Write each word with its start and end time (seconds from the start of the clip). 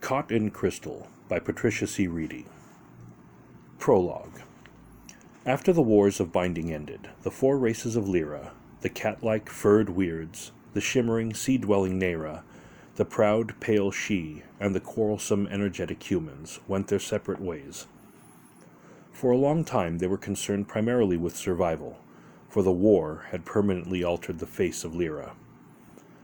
Caught 0.00 0.32
in 0.32 0.50
Crystal 0.50 1.08
by 1.28 1.38
Patricia 1.38 1.86
C. 1.86 2.06
Wrede. 2.06 2.46
Prologue. 3.78 4.40
After 5.44 5.74
the 5.74 5.82
wars 5.82 6.20
of 6.20 6.32
binding 6.32 6.72
ended, 6.72 7.10
the 7.22 7.30
four 7.30 7.58
races 7.58 7.96
of 7.96 8.08
Lyra, 8.08 8.52
the 8.80 8.88
cat 8.88 9.22
like 9.22 9.50
furred 9.50 9.90
Wyrds, 9.90 10.52
the 10.72 10.80
shimmering 10.80 11.34
sea 11.34 11.58
dwelling 11.58 12.00
Neira, 12.00 12.42
the 12.96 13.04
proud 13.04 13.54
pale 13.60 13.90
Shee, 13.90 14.42
and 14.58 14.74
the 14.74 14.80
quarrelsome 14.80 15.46
energetic 15.48 16.10
humans, 16.10 16.60
went 16.66 16.88
their 16.88 16.98
separate 16.98 17.40
ways. 17.40 17.86
For 19.12 19.30
a 19.30 19.36
long 19.36 19.64
time 19.64 19.98
they 19.98 20.06
were 20.06 20.16
concerned 20.16 20.66
primarily 20.66 21.18
with 21.18 21.36
survival, 21.36 21.98
for 22.48 22.62
the 22.62 22.72
war 22.72 23.26
had 23.32 23.44
permanently 23.44 24.02
altered 24.02 24.38
the 24.38 24.46
face 24.46 24.82
of 24.82 24.94
Lyra. 24.94 25.34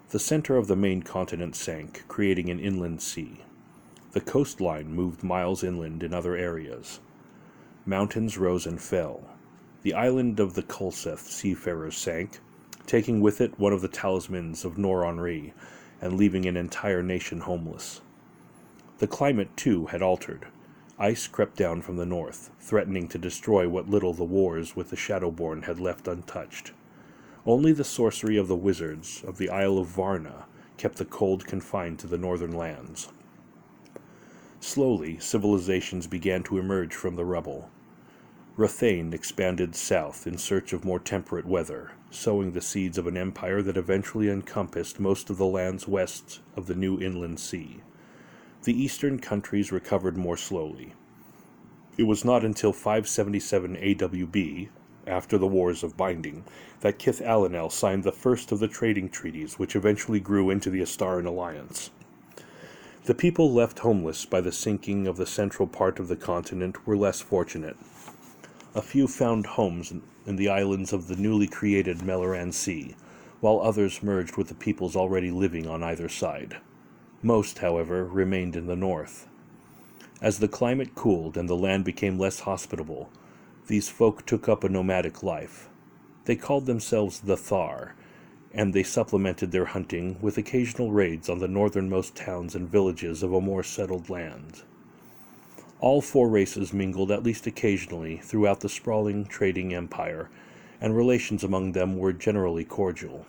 The 0.08 0.18
center 0.18 0.56
of 0.56 0.66
the 0.66 0.76
main 0.76 1.02
continent 1.02 1.54
sank, 1.54 2.04
creating 2.08 2.48
an 2.48 2.58
inland 2.58 3.02
sea. 3.02 3.42
The 4.16 4.22
coastline 4.22 4.94
moved 4.94 5.22
miles 5.22 5.62
inland 5.62 6.02
in 6.02 6.14
other 6.14 6.36
areas. 6.36 7.00
Mountains 7.84 8.38
rose 8.38 8.64
and 8.64 8.80
fell. 8.80 9.28
The 9.82 9.92
island 9.92 10.40
of 10.40 10.54
the 10.54 10.62
Kulseth 10.62 11.26
seafarers 11.26 11.98
sank, 11.98 12.40
taking 12.86 13.20
with 13.20 13.42
it 13.42 13.58
one 13.58 13.74
of 13.74 13.82
the 13.82 13.88
talismans 13.88 14.64
of 14.64 14.78
Nor-Anri 14.78 15.52
and 16.00 16.16
leaving 16.16 16.46
an 16.46 16.56
entire 16.56 17.02
nation 17.02 17.40
homeless. 17.40 18.00
The 19.00 19.06
climate, 19.06 19.54
too, 19.54 19.84
had 19.84 20.00
altered. 20.00 20.46
Ice 20.98 21.26
crept 21.26 21.58
down 21.58 21.82
from 21.82 21.98
the 21.98 22.06
north, 22.06 22.48
threatening 22.58 23.08
to 23.08 23.18
destroy 23.18 23.68
what 23.68 23.90
little 23.90 24.14
the 24.14 24.24
wars 24.24 24.74
with 24.74 24.88
the 24.88 24.96
Shadowborn 24.96 25.64
had 25.64 25.78
left 25.78 26.08
untouched. 26.08 26.72
Only 27.44 27.74
the 27.74 27.84
sorcery 27.84 28.38
of 28.38 28.48
the 28.48 28.56
wizards 28.56 29.22
of 29.26 29.36
the 29.36 29.50
Isle 29.50 29.76
of 29.76 29.88
Varna 29.88 30.46
kept 30.78 30.96
the 30.96 31.04
cold 31.04 31.44
confined 31.44 31.98
to 31.98 32.06
the 32.06 32.16
northern 32.16 32.52
lands. 32.52 33.10
Slowly, 34.60 35.18
civilizations 35.18 36.06
began 36.06 36.42
to 36.44 36.58
emerge 36.58 36.94
from 36.94 37.16
the 37.16 37.24
rubble. 37.24 37.70
Rathane 38.56 39.12
expanded 39.12 39.74
south 39.74 40.26
in 40.26 40.38
search 40.38 40.72
of 40.72 40.84
more 40.84 40.98
temperate 40.98 41.44
weather, 41.44 41.92
sowing 42.10 42.52
the 42.52 42.62
seeds 42.62 42.96
of 42.96 43.06
an 43.06 43.16
empire 43.16 43.60
that 43.60 43.76
eventually 43.76 44.30
encompassed 44.30 44.98
most 44.98 45.28
of 45.28 45.36
the 45.36 45.44
lands 45.44 45.86
west 45.86 46.40
of 46.56 46.66
the 46.66 46.74
new 46.74 46.98
inland 46.98 47.38
sea. 47.38 47.82
The 48.64 48.72
eastern 48.72 49.18
countries 49.18 49.70
recovered 49.70 50.16
more 50.16 50.38
slowly. 50.38 50.94
It 51.98 52.04
was 52.04 52.24
not 52.24 52.44
until 52.44 52.72
577 52.72 53.76
AWB, 53.76 54.68
after 55.06 55.36
the 55.36 55.46
Wars 55.46 55.82
of 55.82 55.96
Binding, 55.96 56.44
that 56.80 56.98
Kith 56.98 57.20
Alanel 57.20 57.70
signed 57.70 58.04
the 58.04 58.10
first 58.10 58.50
of 58.52 58.58
the 58.58 58.68
trading 58.68 59.10
treaties 59.10 59.58
which 59.58 59.76
eventually 59.76 60.18
grew 60.18 60.48
into 60.48 60.70
the 60.70 60.80
Astaran 60.80 61.26
Alliance. 61.26 61.90
The 63.06 63.14
people 63.14 63.52
left 63.52 63.78
homeless 63.78 64.26
by 64.26 64.40
the 64.40 64.50
sinking 64.50 65.06
of 65.06 65.16
the 65.16 65.26
central 65.26 65.68
part 65.68 66.00
of 66.00 66.08
the 66.08 66.16
continent 66.16 66.88
were 66.88 66.96
less 66.96 67.20
fortunate. 67.20 67.76
A 68.74 68.82
few 68.82 69.06
found 69.06 69.46
homes 69.46 69.92
in 70.26 70.34
the 70.34 70.48
islands 70.48 70.92
of 70.92 71.06
the 71.06 71.14
newly 71.14 71.46
created 71.46 71.98
Melaran 71.98 72.52
Sea, 72.52 72.96
while 73.38 73.60
others 73.60 74.02
merged 74.02 74.36
with 74.36 74.48
the 74.48 74.56
peoples 74.56 74.96
already 74.96 75.30
living 75.30 75.68
on 75.68 75.84
either 75.84 76.08
side. 76.08 76.56
Most, 77.22 77.60
however, 77.60 78.04
remained 78.04 78.56
in 78.56 78.66
the 78.66 78.74
north. 78.74 79.28
As 80.20 80.40
the 80.40 80.48
climate 80.48 80.96
cooled 80.96 81.36
and 81.36 81.48
the 81.48 81.54
land 81.54 81.84
became 81.84 82.18
less 82.18 82.40
hospitable, 82.40 83.08
these 83.68 83.88
folk 83.88 84.26
took 84.26 84.48
up 84.48 84.64
a 84.64 84.68
nomadic 84.68 85.22
life. 85.22 85.68
They 86.24 86.34
called 86.34 86.66
themselves 86.66 87.20
the 87.20 87.36
Thar, 87.36 87.94
and 88.56 88.72
they 88.72 88.82
supplemented 88.82 89.52
their 89.52 89.66
hunting 89.66 90.16
with 90.22 90.38
occasional 90.38 90.90
raids 90.90 91.28
on 91.28 91.38
the 91.38 91.46
northernmost 91.46 92.16
towns 92.16 92.54
and 92.54 92.68
villages 92.68 93.22
of 93.22 93.32
a 93.34 93.40
more 93.40 93.62
settled 93.62 94.08
land. 94.08 94.62
All 95.78 96.00
four 96.00 96.30
races 96.30 96.72
mingled 96.72 97.10
at 97.10 97.22
least 97.22 97.46
occasionally 97.46 98.16
throughout 98.16 98.60
the 98.60 98.70
sprawling 98.70 99.26
trading 99.26 99.74
empire, 99.74 100.30
and 100.80 100.96
relations 100.96 101.44
among 101.44 101.72
them 101.72 101.98
were 101.98 102.14
generally 102.14 102.64
cordial. 102.64 103.26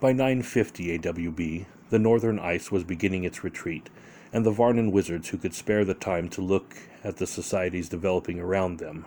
By 0.00 0.12
950 0.12 0.98
AWB, 0.98 1.66
the 1.90 1.98
northern 1.98 2.38
ice 2.38 2.72
was 2.72 2.82
beginning 2.82 3.24
its 3.24 3.44
retreat, 3.44 3.90
and 4.32 4.44
the 4.44 4.52
Varnan 4.52 4.90
wizards 4.90 5.28
who 5.28 5.38
could 5.38 5.54
spare 5.54 5.84
the 5.84 5.94
time 5.94 6.30
to 6.30 6.40
look 6.40 6.76
at 7.04 7.18
the 7.18 7.26
societies 7.26 7.90
developing 7.90 8.40
around 8.40 8.78
them. 8.78 9.04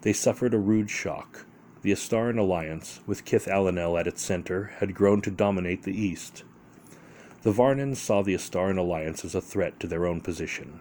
They 0.00 0.14
suffered 0.14 0.54
a 0.54 0.58
rude 0.58 0.88
shock. 0.90 1.44
The 1.82 1.92
Astaran 1.92 2.38
alliance, 2.38 3.00
with 3.06 3.24
Kith 3.24 3.46
Alanel 3.46 3.98
at 3.98 4.08
its 4.08 4.20
center, 4.20 4.72
had 4.78 4.94
grown 4.94 5.20
to 5.22 5.30
dominate 5.30 5.84
the 5.84 5.98
east. 5.98 6.42
The 7.42 7.52
Varnans 7.52 7.98
saw 7.98 8.22
the 8.22 8.34
Astaran 8.34 8.78
alliance 8.78 9.24
as 9.24 9.36
a 9.36 9.40
threat 9.40 9.78
to 9.80 9.86
their 9.86 10.04
own 10.04 10.20
position. 10.20 10.80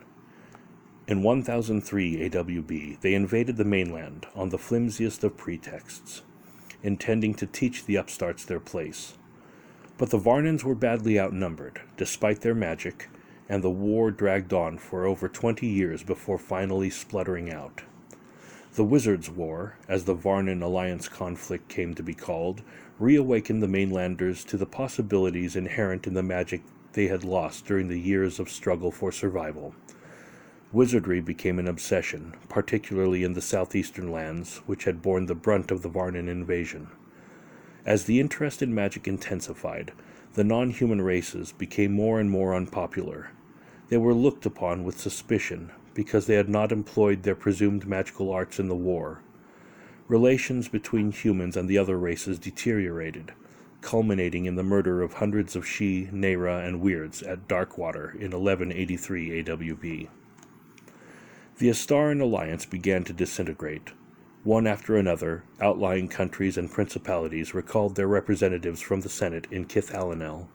In 1.07 1.21
1003 1.21 2.29
AWB, 2.29 2.99
they 3.01 3.13
invaded 3.13 3.57
the 3.57 3.63
mainland 3.63 4.25
on 4.35 4.49
the 4.49 4.57
flimsiest 4.57 5.23
of 5.23 5.37
pretexts, 5.37 6.23
intending 6.81 7.35
to 7.35 7.45
teach 7.45 7.85
the 7.85 7.95
upstarts 7.95 8.43
their 8.43 8.59
place. 8.59 9.13
But 9.99 10.09
the 10.09 10.19
Varnans 10.19 10.63
were 10.63 10.75
badly 10.75 11.19
outnumbered, 11.19 11.79
despite 11.95 12.41
their 12.41 12.55
magic, 12.55 13.07
and 13.47 13.63
the 13.63 13.69
war 13.69 14.09
dragged 14.09 14.51
on 14.51 14.79
for 14.79 15.05
over 15.05 15.29
twenty 15.29 15.67
years 15.67 16.01
before 16.01 16.39
finally 16.39 16.89
spluttering 16.89 17.53
out. 17.53 17.83
The 18.77 18.83
Wizards' 18.83 19.27
War, 19.27 19.73
as 19.87 20.03
the 20.03 20.13
Varnan 20.13 20.61
alliance 20.61 21.09
conflict 21.09 21.67
came 21.67 21.95
to 21.95 22.03
be 22.03 22.13
called, 22.13 22.61
reawakened 22.99 23.63
the 23.63 23.67
mainlanders 23.67 24.45
to 24.45 24.55
the 24.55 24.67
possibilities 24.67 25.55
inherent 25.55 26.05
in 26.05 26.13
the 26.13 26.21
magic 26.21 26.61
they 26.93 27.07
had 27.07 27.23
lost 27.23 27.65
during 27.65 27.87
the 27.87 27.99
years 27.99 28.39
of 28.39 28.51
struggle 28.51 28.91
for 28.91 29.11
survival. 29.11 29.73
Wizardry 30.71 31.21
became 31.21 31.57
an 31.57 31.67
obsession, 31.67 32.35
particularly 32.49 33.23
in 33.23 33.33
the 33.33 33.41
southeastern 33.41 34.11
lands, 34.11 34.57
which 34.67 34.83
had 34.83 35.01
borne 35.01 35.25
the 35.25 35.33
brunt 35.33 35.71
of 35.71 35.81
the 35.81 35.89
Varnan 35.89 36.29
invasion. 36.29 36.87
As 37.83 38.05
the 38.05 38.19
interest 38.19 38.61
in 38.61 38.75
magic 38.75 39.07
intensified, 39.07 39.91
the 40.35 40.43
non 40.43 40.69
human 40.69 41.01
races 41.01 41.51
became 41.51 41.93
more 41.93 42.19
and 42.19 42.29
more 42.29 42.53
unpopular, 42.53 43.31
they 43.89 43.97
were 43.97 44.13
looked 44.13 44.45
upon 44.45 44.83
with 44.83 44.99
suspicion 44.99 45.71
because 45.97 46.27
they 46.27 46.35
had 46.35 46.47
not 46.47 46.71
employed 46.71 47.23
their 47.23 47.33
presumed 47.33 47.87
magical 47.87 48.31
arts 48.31 48.59
in 48.59 48.67
the 48.67 48.75
war. 48.75 49.19
Relations 50.07 50.67
between 50.67 51.11
humans 51.11 51.57
and 51.57 51.67
the 51.67 51.79
other 51.79 51.97
races 51.97 52.37
deteriorated, 52.37 53.33
culminating 53.81 54.45
in 54.45 54.53
the 54.53 54.61
murder 54.61 55.01
of 55.01 55.13
hundreds 55.13 55.55
of 55.55 55.65
Shee, 55.65 56.07
Neira, 56.13 56.63
and 56.63 56.81
Wyrds 56.81 57.23
at 57.23 57.47
Darkwater 57.47 58.13
in 58.13 58.29
1183 58.29 59.43
AWB. 59.43 60.07
The 61.57 61.69
Astaran 61.69 62.21
alliance 62.21 62.67
began 62.67 63.03
to 63.05 63.11
disintegrate. 63.11 63.89
One 64.43 64.67
after 64.67 64.97
another, 64.97 65.45
outlying 65.59 66.09
countries 66.09 66.59
and 66.59 66.69
principalities 66.69 67.55
recalled 67.55 67.95
their 67.95 68.07
representatives 68.07 68.81
from 68.81 69.01
the 69.01 69.09
Senate 69.09 69.47
in 69.49 69.65
Kith 69.65 69.91
Alanel 69.91 70.47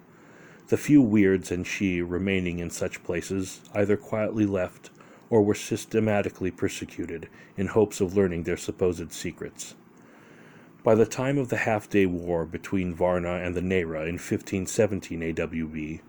the 0.73 0.79
few 0.79 1.03
Wyrds 1.03 1.51
and 1.51 1.67
Shee 1.67 2.01
remaining 2.01 2.59
in 2.59 2.71
such 2.71 3.05
places 3.05 3.61
either 3.75 3.97
quietly 3.97 4.47
left 4.47 4.89
or 5.33 5.41
were 5.41 5.55
systematically 5.55 6.51
persecuted 6.51 7.27
in 7.57 7.69
hopes 7.69 8.03
of 8.03 8.15
learning 8.15 8.43
their 8.43 8.57
supposed 8.59 9.11
secrets. 9.11 9.75
By 10.85 10.95
the 10.95 11.07
time 11.07 11.39
of 11.39 11.49
the 11.49 11.57
half 11.57 11.89
day 11.89 12.05
war 12.05 12.45
between 12.45 12.95
Varna 12.95 13.37
and 13.37 13.55
the 13.55 13.63
Neira 13.63 14.03
in 14.07 14.19
1517 14.19 15.21
AWB, 15.21 16.01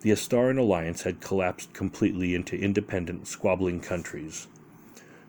the 0.00 0.10
Astaran 0.10 0.58
alliance 0.58 1.02
had 1.02 1.20
collapsed 1.20 1.72
completely 1.72 2.34
into 2.34 2.56
independent, 2.56 3.28
squabbling 3.28 3.78
countries. 3.78 4.48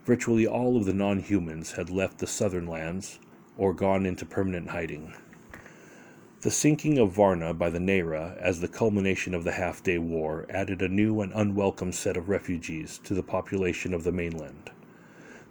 Virtually 0.06 0.48
all 0.48 0.76
of 0.76 0.86
the 0.86 0.94
non 0.94 1.20
humans 1.20 1.74
had 1.74 1.92
left 1.92 2.18
the 2.18 2.26
southern 2.26 2.66
lands 2.66 3.20
or 3.58 3.76
gone 3.76 4.08
into 4.08 4.26
permanent 4.26 4.70
hiding. 4.70 5.14
The 6.46 6.52
sinking 6.52 7.00
of 7.00 7.12
Varna 7.12 7.56
by 7.56 7.72
the 7.72 7.80
Neira 7.80 8.38
as 8.38 8.62
the 8.62 8.68
culmination 8.68 9.34
of 9.34 9.44
the 9.44 9.54
Half 9.54 9.82
Day 9.82 9.98
War 9.98 10.46
added 10.48 10.80
a 10.84 10.88
new 10.88 11.20
and 11.22 11.34
unwelcome 11.34 11.92
set 11.92 12.16
of 12.16 12.30
refugees 12.30 13.00
to 13.00 13.16
the 13.16 13.24
population 13.24 13.96
of 13.96 14.04
the 14.04 14.12
mainland. 14.12 14.70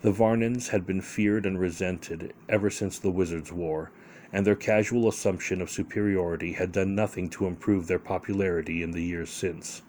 The 0.03 0.13
Varnans 0.13 0.69
had 0.69 0.87
been 0.87 1.01
feared 1.01 1.47
and 1.47 1.59
resented 1.59 2.33
ever 2.49 2.71
since 2.71 2.97
the 2.97 3.11
Wizards' 3.11 3.51
War, 3.51 3.91
and 4.33 4.47
their 4.47 4.55
casual 4.55 5.09
assumption 5.09 5.61
of 5.61 5.69
superiority 5.69 6.53
had 6.53 6.71
done 6.71 6.95
nothing 6.95 7.29
to 7.31 7.49
improve 7.49 7.89
their 7.89 7.99
popularity 7.99 8.81
in 8.81 8.93
the 8.93 9.03
years 9.03 9.31
since. 9.31 9.83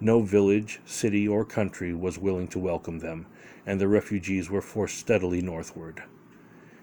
No 0.00 0.20
village, 0.20 0.78
city, 0.86 1.26
or 1.26 1.44
country 1.44 1.92
was 1.92 2.16
willing 2.16 2.46
to 2.46 2.60
welcome 2.60 3.00
them, 3.00 3.26
and 3.66 3.80
the 3.80 3.88
refugees 3.88 4.48
were 4.48 4.62
forced 4.62 4.98
steadily 4.98 5.42
northward. 5.42 6.04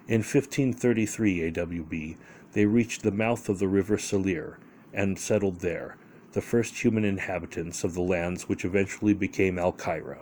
In 0.07 0.19
1533 0.19 1.51
AWB, 1.51 2.17
they 2.55 2.65
reached 2.65 3.03
the 3.03 3.11
mouth 3.11 3.49
of 3.49 3.59
the 3.59 3.67
river 3.67 3.97
Salir 3.97 4.55
and 4.93 5.19
settled 5.19 5.59
there, 5.59 5.97
the 6.31 6.41
first 6.41 6.85
human 6.85 7.03
inhabitants 7.03 7.83
of 7.83 7.93
the 7.93 8.01
lands 8.01 8.47
which 8.47 8.63
eventually 8.63 9.13
became 9.13 9.57
Alkyra. 9.57 10.19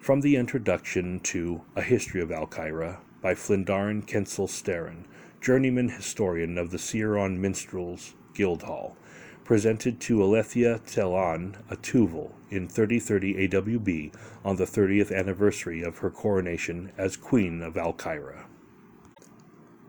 From 0.00 0.20
the 0.20 0.34
introduction 0.34 1.20
to 1.20 1.62
A 1.76 1.82
History 1.82 2.20
of 2.20 2.30
Alkyra 2.30 2.98
by 3.22 3.34
Flindarn 3.34 4.04
Kensel 4.08 4.48
Starin, 4.48 5.04
journeyman 5.40 5.90
historian 5.90 6.58
of 6.58 6.72
the 6.72 6.78
Ciaran 6.78 7.40
Minstrels 7.40 8.14
Guildhall, 8.34 8.96
presented 9.44 10.00
to 10.00 10.20
Alethea 10.20 10.80
Telan 10.80 11.54
Atuval 11.70 12.32
in 12.50 12.66
3030 12.66 13.48
AWB 13.48 14.12
on 14.44 14.56
the 14.56 14.64
30th 14.64 15.16
anniversary 15.16 15.80
of 15.82 15.98
her 15.98 16.10
coronation 16.10 16.90
as 16.98 17.16
Queen 17.16 17.62
of 17.62 17.74
Alkyra. 17.74 18.47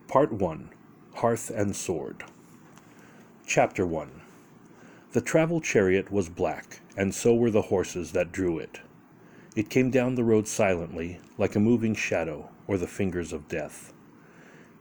Part 0.10 0.34
1 0.34 0.72
Hearth 1.18 1.52
and 1.52 1.76
Sword 1.76 2.24
Chapter 3.46 3.86
1 3.86 4.10
The 5.12 5.22
travel 5.22 5.62
chariot 5.62 6.12
was 6.12 6.30
black, 6.30 6.80
and 6.98 7.14
so 7.14 7.36
were 7.36 7.52
the 7.52 7.62
horses 7.70 8.12
that 8.14 8.32
drew 8.32 8.58
it. 8.58 8.80
It 9.56 9.70
came 9.70 9.92
down 9.92 10.16
the 10.16 10.24
road 10.24 10.48
silently, 10.48 11.20
like 11.38 11.56
a 11.56 11.60
moving 11.60 11.94
shadow 11.94 12.50
or 12.66 12.80
the 12.80 12.88
fingers 12.88 13.32
of 13.32 13.48
death. 13.48 13.94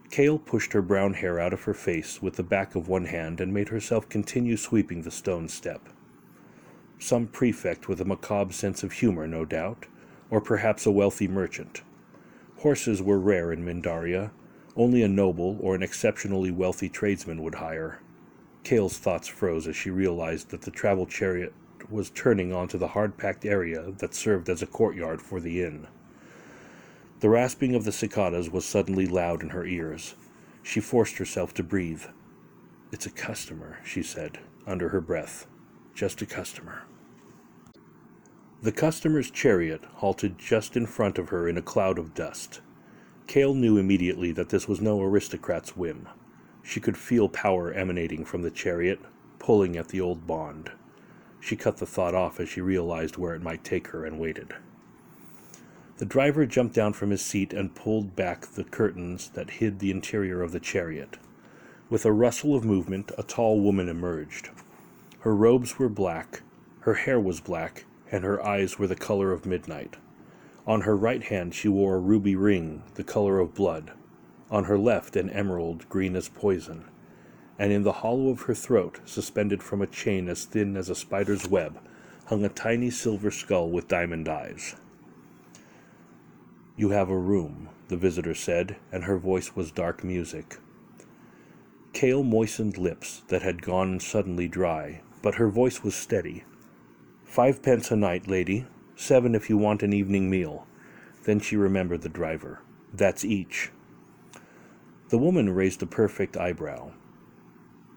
Cale 0.09 0.39
pushed 0.39 0.73
her 0.73 0.81
brown 0.81 1.13
hair 1.13 1.39
out 1.39 1.53
of 1.53 1.61
her 1.65 1.75
face 1.75 2.23
with 2.23 2.35
the 2.35 2.41
back 2.41 2.73
of 2.73 2.87
one 2.87 3.05
hand 3.05 3.39
and 3.39 3.53
made 3.53 3.69
herself 3.69 4.09
continue 4.09 4.57
sweeping 4.57 5.03
the 5.03 5.11
stone 5.11 5.47
step. 5.47 5.89
Some 6.97 7.27
prefect 7.27 7.87
with 7.87 8.01
a 8.01 8.05
macabre 8.05 8.51
sense 8.51 8.81
of 8.81 8.93
humor, 8.93 9.27
no 9.27 9.45
doubt, 9.45 9.85
or 10.31 10.41
perhaps 10.41 10.87
a 10.87 10.91
wealthy 10.91 11.27
merchant. 11.27 11.83
Horses 12.61 12.99
were 12.99 13.19
rare 13.19 13.51
in 13.51 13.63
Mindaria. 13.63 14.31
Only 14.79 15.03
a 15.03 15.09
noble 15.09 15.57
or 15.59 15.75
an 15.75 15.83
exceptionally 15.83 16.51
wealthy 16.51 16.87
tradesman 16.87 17.43
would 17.43 17.55
hire. 17.55 17.99
Cale's 18.63 18.97
thoughts 18.97 19.27
froze 19.27 19.67
as 19.67 19.75
she 19.75 19.89
realized 19.89 20.51
that 20.51 20.61
the 20.61 20.71
travel 20.71 21.05
chariot 21.05 21.53
was 21.89 22.09
turning 22.09 22.53
onto 22.53 22.77
the 22.77 22.87
hard 22.87 23.17
packed 23.17 23.43
area 23.43 23.91
that 23.97 24.15
served 24.15 24.47
as 24.47 24.61
a 24.61 24.65
courtyard 24.65 25.21
for 25.21 25.41
the 25.41 25.61
inn. 25.61 25.85
The 27.19 27.27
rasping 27.27 27.75
of 27.75 27.83
the 27.83 27.91
cicadas 27.91 28.49
was 28.49 28.63
suddenly 28.63 29.05
loud 29.05 29.43
in 29.43 29.49
her 29.49 29.65
ears. 29.65 30.15
She 30.63 30.79
forced 30.79 31.17
herself 31.17 31.53
to 31.55 31.63
breathe. 31.63 32.05
It's 32.93 33.05
a 33.05 33.11
customer, 33.11 33.79
she 33.83 34.01
said, 34.01 34.39
under 34.65 34.87
her 34.87 35.01
breath. 35.01 35.45
Just 35.93 36.21
a 36.21 36.25
customer. 36.25 36.83
The 38.61 38.71
customer's 38.71 39.29
chariot 39.29 39.83
halted 39.95 40.37
just 40.37 40.77
in 40.77 40.85
front 40.85 41.17
of 41.17 41.27
her 41.29 41.49
in 41.49 41.57
a 41.57 41.61
cloud 41.61 41.99
of 41.99 42.13
dust. 42.13 42.61
Cale 43.29 43.53
knew 43.53 43.77
immediately 43.77 44.31
that 44.31 44.49
this 44.49 44.67
was 44.67 44.81
no 44.81 44.99
aristocrat's 45.03 45.77
whim. 45.77 46.09
She 46.63 46.79
could 46.79 46.97
feel 46.97 47.29
power 47.29 47.71
emanating 47.71 48.25
from 48.25 48.41
the 48.41 48.49
chariot, 48.49 48.99
pulling 49.37 49.77
at 49.77 49.89
the 49.89 50.01
old 50.01 50.25
bond. 50.25 50.71
She 51.39 51.55
cut 51.55 51.77
the 51.77 51.85
thought 51.85 52.15
off 52.15 52.39
as 52.39 52.49
she 52.49 52.59
realized 52.59 53.17
where 53.17 53.35
it 53.35 53.43
might 53.43 53.63
take 53.63 53.89
her 53.89 54.03
and 54.03 54.19
waited. 54.19 54.55
The 55.97 56.07
driver 56.07 56.47
jumped 56.47 56.73
down 56.73 56.93
from 56.93 57.11
his 57.11 57.21
seat 57.21 57.53
and 57.53 57.75
pulled 57.75 58.15
back 58.15 58.47
the 58.47 58.63
curtains 58.63 59.29
that 59.35 59.51
hid 59.51 59.77
the 59.77 59.91
interior 59.91 60.41
of 60.41 60.51
the 60.51 60.59
chariot. 60.59 61.19
With 61.87 62.05
a 62.05 62.11
rustle 62.11 62.55
of 62.55 62.65
movement, 62.65 63.11
a 63.15 63.21
tall 63.21 63.61
woman 63.61 63.89
emerged. 63.89 64.49
Her 65.19 65.35
robes 65.35 65.77
were 65.77 65.87
black, 65.87 66.41
her 66.79 66.95
hair 66.95 67.19
was 67.19 67.41
black, 67.41 67.85
and 68.11 68.23
her 68.23 68.43
eyes 68.43 68.79
were 68.79 68.87
the 68.87 68.95
color 68.95 69.31
of 69.31 69.45
midnight. 69.45 69.97
On 70.69 70.81
her 70.81 70.95
right 70.95 71.23
hand 71.23 71.55
she 71.55 71.67
wore 71.67 71.95
a 71.95 71.99
ruby 71.99 72.35
ring, 72.35 72.83
the 72.93 73.03
color 73.03 73.39
of 73.39 73.55
blood. 73.55 73.91
On 74.51 74.65
her 74.65 74.77
left, 74.77 75.15
an 75.15 75.27
emerald, 75.31 75.89
green 75.89 76.15
as 76.15 76.29
poison. 76.29 76.85
And 77.57 77.71
in 77.71 77.81
the 77.81 77.91
hollow 77.91 78.29
of 78.29 78.41
her 78.41 78.53
throat, 78.53 78.99
suspended 79.03 79.63
from 79.63 79.81
a 79.81 79.87
chain 79.87 80.29
as 80.29 80.45
thin 80.45 80.77
as 80.77 80.87
a 80.87 80.93
spider's 80.93 81.47
web, 81.47 81.79
hung 82.27 82.45
a 82.45 82.49
tiny 82.49 82.91
silver 82.91 83.31
skull 83.31 83.71
with 83.71 83.87
diamond 83.87 84.29
eyes. 84.29 84.75
You 86.77 86.91
have 86.91 87.09
a 87.09 87.17
room, 87.17 87.69
the 87.87 87.97
visitor 87.97 88.35
said, 88.35 88.75
and 88.91 89.05
her 89.05 89.17
voice 89.17 89.55
was 89.55 89.71
dark 89.71 90.03
music. 90.03 90.59
Cale 91.93 92.21
moistened 92.21 92.77
lips 92.77 93.23
that 93.29 93.41
had 93.41 93.63
gone 93.63 93.99
suddenly 93.99 94.47
dry, 94.47 95.01
but 95.23 95.35
her 95.35 95.49
voice 95.49 95.83
was 95.83 95.95
steady. 95.95 96.43
Fivepence 97.25 97.89
a 97.89 97.95
night, 97.95 98.27
lady. 98.27 98.67
Seven 98.99 99.33
if 99.33 99.49
you 99.49 99.57
want 99.57 99.81
an 99.81 99.93
evening 99.93 100.29
meal. 100.29 100.67
Then 101.23 101.39
she 101.39 101.55
remembered 101.55 102.01
the 102.01 102.09
driver. 102.09 102.59
That's 102.93 103.23
each. 103.23 103.71
The 105.07 105.17
woman 105.17 105.55
raised 105.55 105.81
a 105.81 105.85
perfect 105.85 106.35
eyebrow. 106.35 106.91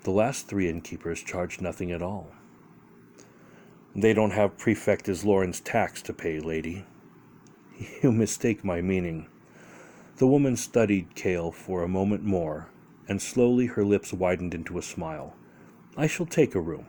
The 0.05 0.13
last 0.13 0.47
three 0.47 0.69
innkeepers 0.69 1.21
charged 1.21 1.61
nothing 1.61 1.91
at 1.91 2.03
all. 2.03 2.31
They 3.97 4.15
don't 4.15 4.31
have 4.31 4.57
Prefect 4.57 5.09
Islauren's 5.09 5.59
tax 5.59 6.03
to 6.03 6.13
pay, 6.13 6.39
lady. 6.39 6.87
You 8.01 8.13
mistake 8.13 8.65
my 8.65 8.81
meaning. 8.81 9.27
The 10.19 10.29
woman 10.29 10.57
studied 10.57 11.17
Cale 11.17 11.51
for 11.51 11.83
a 11.83 11.89
moment 11.89 12.23
more, 12.23 12.69
and 13.09 13.21
slowly 13.21 13.67
her 13.67 13.85
lips 13.85 14.13
widened 14.13 14.55
into 14.55 14.79
a 14.79 14.83
smile. 14.83 15.35
I 15.97 16.07
shall 16.07 16.27
take 16.27 16.55
a 16.55 16.61
room. 16.61 16.87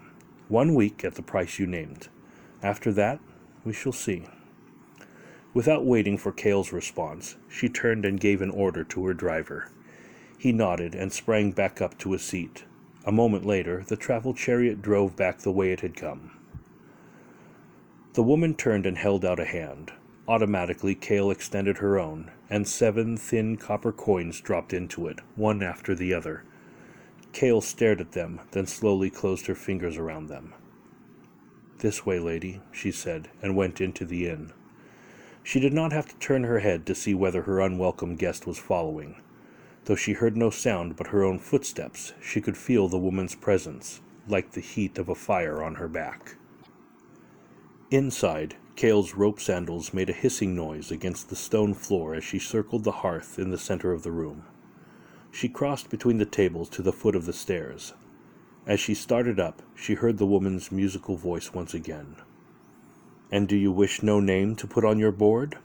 One 0.50 0.75
week 0.75 1.04
at 1.04 1.16
the 1.16 1.24
price 1.24 1.57
you 1.57 1.66
named. 1.66 2.09
After 2.62 2.92
that, 2.94 3.19
we 3.63 3.74
shall 3.74 3.92
see. 3.92 4.24
Without 5.54 5.86
waiting 5.86 6.18
for 6.18 6.31
Cale's 6.31 6.74
response, 6.74 7.36
she 7.50 7.69
turned 7.69 8.06
and 8.06 8.19
gave 8.19 8.42
an 8.42 8.50
order 8.50 8.83
to 8.83 9.06
her 9.06 9.13
driver. 9.13 9.69
He 10.38 10.51
nodded 10.51 10.95
and 10.95 11.13
sprang 11.13 11.51
back 11.51 11.81
up 11.81 11.98
to 12.00 12.13
a 12.13 12.19
seat. 12.19 12.65
A 13.06 13.12
moment 13.12 13.45
later, 13.45 13.83
the 13.88 13.95
travel 13.95 14.33
chariot 14.33 14.81
drove 14.81 15.15
back 15.15 15.39
the 15.39 15.51
way 15.51 15.71
it 15.71 15.81
had 15.81 15.95
come. 15.95 16.31
The 18.13 18.24
woman 18.24 18.56
turned 18.56 18.86
and 18.86 18.98
held 18.98 19.25
out 19.25 19.39
a 19.39 19.45
hand. 19.45 19.92
Automatically, 20.27 20.95
Cale 20.95 21.31
extended 21.31 21.80
her 21.80 22.00
own, 22.00 22.31
and 22.50 22.68
seven 22.68 23.18
thin 23.18 23.57
copper 23.57 23.92
coins 23.92 24.39
dropped 24.39 24.74
into 24.74 25.07
it, 25.07 25.19
one 25.36 25.62
after 25.62 25.94
the 25.94 26.13
other. 26.13 26.44
Cale 27.33 27.62
stared 27.62 28.00
at 28.00 28.13
them, 28.13 28.39
then 28.51 28.66
slowly 28.66 29.09
closed 29.09 29.48
her 29.48 29.56
fingers 29.56 29.98
around 29.98 30.27
them. 30.27 30.54
This 31.83 32.06
way, 32.06 32.18
lady, 32.18 32.62
she 32.71 32.91
said, 32.91 33.27
and 33.41 33.57
went 33.57 33.81
into 33.81 34.06
the 34.06 34.30
inn. 34.30 34.53
She 35.44 35.59
did 35.59 35.74
not 35.74 35.91
have 35.91 36.07
to 36.07 36.15
turn 36.15 36.45
her 36.45 36.59
head 36.59 36.85
to 36.85 36.95
see 36.95 37.13
whether 37.13 37.41
her 37.41 37.59
unwelcome 37.59 38.15
guest 38.15 38.47
was 38.47 38.57
following. 38.57 39.18
Though 39.83 39.97
she 39.97 40.13
heard 40.13 40.38
no 40.38 40.50
sound 40.50 40.95
but 40.95 41.07
her 41.07 41.25
own 41.25 41.39
footsteps, 41.39 42.13
she 42.21 42.39
could 42.39 42.56
feel 42.56 42.88
the 42.88 42.97
woman's 42.97 43.35
presence, 43.35 44.00
like 44.30 44.51
the 44.51 44.62
heat 44.62 44.97
of 44.97 45.09
a 45.09 45.13
fire 45.13 45.62
on 45.62 45.75
her 45.75 45.89
back. 45.89 46.38
Inside, 47.91 48.56
Cale's 48.77 49.15
rope 49.15 49.41
sandals 49.41 49.94
made 49.94 50.09
a 50.09 50.13
hissing 50.13 50.56
noise 50.56 50.89
against 50.89 51.27
the 51.27 51.35
stone 51.35 51.74
floor 51.74 52.15
as 52.15 52.24
she 52.24 52.39
circled 52.39 52.85
the 52.85 53.03
hearth 53.03 53.38
in 53.38 53.51
the 53.51 53.57
center 53.57 53.91
of 53.91 54.03
the 54.03 54.12
room. 54.12 54.45
She 55.31 55.50
crossed 55.50 55.89
between 55.89 56.18
the 56.18 56.25
tables 56.25 56.69
to 56.69 56.81
the 56.81 56.94
foot 56.94 57.18
of 57.18 57.25
the 57.25 57.33
stairs. 57.33 57.94
As 58.65 58.80
she 58.80 58.94
started 58.94 59.39
up, 59.39 59.62
she 59.75 59.95
heard 59.95 60.18
the 60.18 60.25
woman's 60.25 60.71
musical 60.71 61.18
voice 61.18 61.54
once 61.54 61.74
again. 61.74 62.16
And 63.30 63.47
do 63.47 63.57
you 63.57 63.71
wish 63.71 64.02
no 64.02 64.19
name 64.19 64.56
to 64.57 64.68
put 64.68 64.85
on 64.85 64.99
your 64.99 65.11
board? 65.11 65.57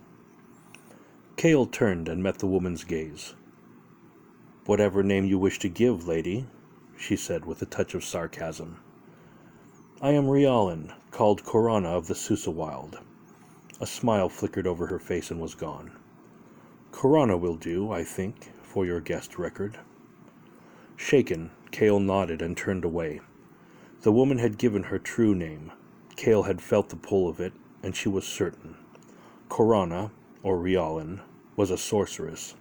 Cale 1.37 1.66
turned 1.66 2.08
and 2.08 2.22
met 2.22 2.38
the 2.38 2.46
woman's 2.46 2.82
gaze. 2.82 3.34
Whatever 4.66 5.02
name 5.02 5.25
you 5.25 5.38
wish 5.38 5.61
to 5.61 5.68
give, 5.68 6.08
lady, 6.08 6.46
she 6.99 7.14
said 7.14 7.44
with 7.44 7.62
a 7.62 7.66
touch 7.66 7.94
of 7.94 8.04
sarcasm. 8.04 8.80
I 10.02 10.11
am 10.11 10.26
Rialin, 10.26 10.92
called 11.12 11.44
Korana 11.44 11.96
of 11.96 12.08
the 12.08 12.14
Susa 12.16 12.50
Wild. 12.50 12.99
A 13.80 13.87
smile 13.87 14.28
flickered 14.28 14.66
over 14.66 14.88
her 14.88 14.99
face 14.99 15.30
and 15.30 15.40
was 15.40 15.54
gone. 15.54 15.92
Korana 16.90 17.38
will 17.38 17.56
do, 17.56 17.92
I 17.92 18.02
think, 18.02 18.50
for 18.62 18.84
your 18.84 19.00
guest 19.00 19.38
record. 19.38 19.78
Shaken, 20.98 21.52
Cale 21.70 22.00
nodded 22.00 22.42
and 22.42 22.56
turned 22.56 22.84
away. 22.84 23.20
The 24.02 24.12
woman 24.12 24.38
had 24.38 24.58
given 24.58 24.82
her 24.82 24.98
true 24.98 25.34
name. 25.34 25.70
Cale 26.16 26.42
had 26.42 26.60
felt 26.60 26.88
the 26.88 26.96
pull 26.96 27.28
of 27.28 27.40
it, 27.40 27.52
and 27.82 27.94
she 27.96 28.08
was 28.08 28.26
certain. 28.26 28.74
Korana, 29.48 30.10
or 30.42 30.58
Rialin, 30.58 31.20
was 31.56 31.70
a 31.70 31.78
sorceress, 31.78 32.56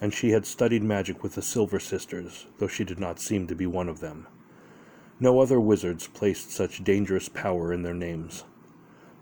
and 0.00 0.12
she 0.12 0.30
had 0.30 0.44
studied 0.44 0.82
magic 0.82 1.22
with 1.22 1.36
the 1.36 1.40
Silver 1.40 1.78
Sisters, 1.78 2.46
though 2.58 2.68
she 2.68 2.84
did 2.84 2.98
not 2.98 3.20
seem 3.20 3.46
to 3.46 3.54
be 3.54 3.66
one 3.66 3.88
of 3.88 4.00
them. 4.00 4.26
No 5.20 5.40
other 5.40 5.60
wizards 5.60 6.08
placed 6.08 6.50
such 6.50 6.84
dangerous 6.84 7.28
power 7.28 7.72
in 7.72 7.82
their 7.82 7.94
names. 7.94 8.42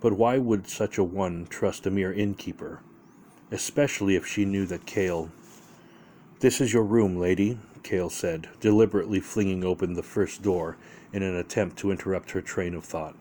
But 0.01 0.15
why 0.15 0.39
would 0.39 0.67
such 0.67 0.97
a 0.97 1.05
one 1.05 1.47
trust 1.47 1.87
a 1.87 1.91
mere 1.91 2.13
innkeeper? 2.13 2.81
Especially 3.53 4.17
if 4.17 4.27
she 4.27 4.45
knew 4.47 4.65
that 4.67 4.87
Cale. 4.87 5.31
This 6.45 6.61
is 6.61 6.75
your 6.75 6.85
room, 6.85 7.17
lady, 7.17 7.59
Cale 7.83 8.11
said, 8.11 8.51
deliberately 8.61 9.19
flinging 9.19 9.65
open 9.65 9.95
the 9.95 10.03
first 10.03 10.43
door 10.43 10.77
in 11.11 11.23
an 11.23 11.35
attempt 11.35 11.79
to 11.79 11.91
interrupt 11.91 12.33
her 12.33 12.43
train 12.43 12.75
of 12.75 12.85
thought. 12.85 13.17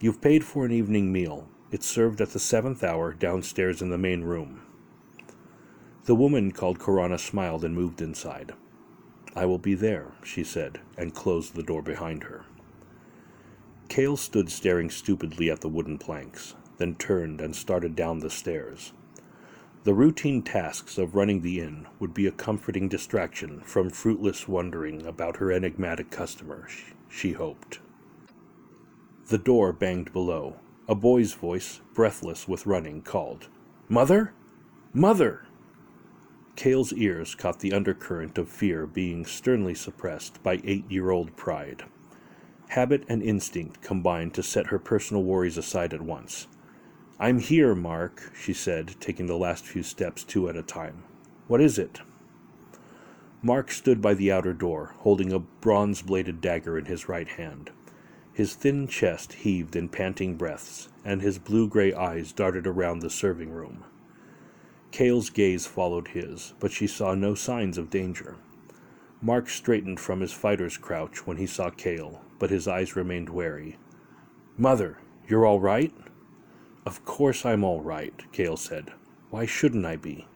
You've 0.00 0.20
paid 0.20 0.42
for 0.42 0.64
an 0.64 0.72
evening 0.72 1.12
meal. 1.12 1.46
It's 1.70 1.86
served 1.86 2.20
at 2.20 2.30
the 2.30 2.40
seventh 2.40 2.82
hour 2.82 3.14
downstairs 3.14 3.80
in 3.80 3.90
the 3.90 3.96
main 3.96 4.24
room. 4.24 4.60
The 6.06 6.16
woman 6.16 6.50
called 6.50 6.80
Korana 6.80 7.20
smiled 7.20 7.64
and 7.64 7.76
moved 7.76 8.02
inside. 8.02 8.54
I 9.36 9.46
will 9.46 9.58
be 9.58 9.74
there, 9.74 10.10
she 10.24 10.42
said, 10.42 10.80
and 10.98 11.14
closed 11.14 11.54
the 11.54 11.62
door 11.62 11.80
behind 11.80 12.24
her. 12.24 12.44
Cale 13.88 14.16
stood 14.16 14.50
staring 14.50 14.90
stupidly 14.90 15.48
at 15.48 15.60
the 15.60 15.68
wooden 15.68 15.96
planks, 15.96 16.56
then 16.78 16.96
turned 16.96 17.40
and 17.40 17.54
started 17.54 17.94
down 17.94 18.18
the 18.18 18.30
stairs. 18.30 18.92
The 19.84 19.94
routine 19.94 20.42
tasks 20.42 20.96
of 20.96 21.16
running 21.16 21.40
the 21.40 21.58
inn 21.58 21.88
would 21.98 22.14
be 22.14 22.28
a 22.28 22.32
comforting 22.32 22.88
distraction 22.88 23.62
from 23.62 23.90
fruitless 23.90 24.46
wondering 24.46 25.04
about 25.04 25.38
her 25.38 25.50
enigmatic 25.50 26.08
customer, 26.08 26.68
she 27.08 27.32
hoped. 27.32 27.80
The 29.26 29.38
door 29.38 29.72
banged 29.72 30.12
below. 30.12 30.56
A 30.86 30.94
boy's 30.94 31.32
voice, 31.32 31.80
breathless 31.94 32.46
with 32.46 32.64
running, 32.64 33.02
called, 33.02 33.48
Mother? 33.88 34.32
Mother! 34.92 35.46
Cale's 36.54 36.92
ears 36.92 37.34
caught 37.34 37.58
the 37.58 37.72
undercurrent 37.72 38.38
of 38.38 38.48
fear 38.48 38.86
being 38.86 39.24
sternly 39.24 39.74
suppressed 39.74 40.40
by 40.44 40.60
eight 40.62 40.88
year 40.90 41.10
old 41.10 41.34
pride. 41.36 41.82
Habit 42.68 43.04
and 43.08 43.20
instinct 43.20 43.82
combined 43.82 44.32
to 44.34 44.44
set 44.44 44.68
her 44.68 44.78
personal 44.78 45.24
worries 45.24 45.58
aside 45.58 45.92
at 45.92 46.02
once. 46.02 46.46
I'm 47.20 47.38
here, 47.38 47.74
Mark, 47.74 48.32
she 48.34 48.52
said, 48.52 48.96
taking 49.00 49.26
the 49.26 49.36
last 49.36 49.64
few 49.64 49.82
steps 49.82 50.24
two 50.24 50.48
at 50.48 50.56
a 50.56 50.62
time. 50.62 51.04
What 51.46 51.60
is 51.60 51.78
it? 51.78 52.00
Mark 53.42 53.70
stood 53.70 54.00
by 54.00 54.14
the 54.14 54.32
outer 54.32 54.52
door, 54.52 54.94
holding 54.98 55.32
a 55.32 55.38
bronze 55.38 56.02
bladed 56.02 56.40
dagger 56.40 56.78
in 56.78 56.86
his 56.86 57.08
right 57.08 57.28
hand. 57.28 57.70
His 58.32 58.54
thin 58.54 58.86
chest 58.86 59.32
heaved 59.32 59.76
in 59.76 59.88
panting 59.88 60.36
breaths, 60.36 60.88
and 61.04 61.20
his 61.20 61.38
blue 61.38 61.68
gray 61.68 61.92
eyes 61.92 62.32
darted 62.32 62.66
around 62.66 63.00
the 63.00 63.10
serving 63.10 63.50
room. 63.50 63.84
Cale's 64.90 65.30
gaze 65.30 65.66
followed 65.66 66.08
his, 66.08 66.54
but 66.60 66.70
she 66.70 66.86
saw 66.86 67.14
no 67.14 67.34
signs 67.34 67.78
of 67.78 67.90
danger. 67.90 68.36
Mark 69.20 69.48
straightened 69.48 70.00
from 70.00 70.20
his 70.20 70.32
fighter's 70.32 70.76
crouch 70.76 71.26
when 71.26 71.36
he 71.36 71.46
saw 71.46 71.70
Cale, 71.70 72.22
but 72.38 72.50
his 72.50 72.66
eyes 72.66 72.96
remained 72.96 73.28
wary. 73.28 73.78
Mother, 74.56 74.98
you're 75.28 75.46
all 75.46 75.60
right? 75.60 75.92
Of 76.84 77.04
course 77.04 77.46
I'm 77.46 77.62
all 77.62 77.80
right, 77.80 78.14
Cale 78.32 78.56
said. 78.56 78.92
Why 79.30 79.46
shouldn't 79.46 79.86
I 79.86 79.96
be? 79.96 80.26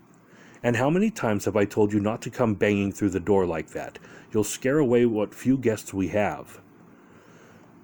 And 0.63 0.77
how 0.77 0.91
many 0.91 1.11
times 1.11 1.45
have 1.45 1.57
I 1.57 1.65
told 1.65 1.93
you 1.93 2.01
not 2.01 2.23
to 2.23 2.31
come 2.31 2.55
banging 2.55 2.93
through 2.93 3.11
the 3.11 3.21
door 3.21 3.47
like 3.47 3.71
that? 3.71 3.99
You'll 4.33 4.45
scare 4.45 4.79
away 4.79 5.07
what 5.07 5.35
few 5.35 5.57
guests 5.59 5.93
we 5.93 6.09
have. 6.09 6.61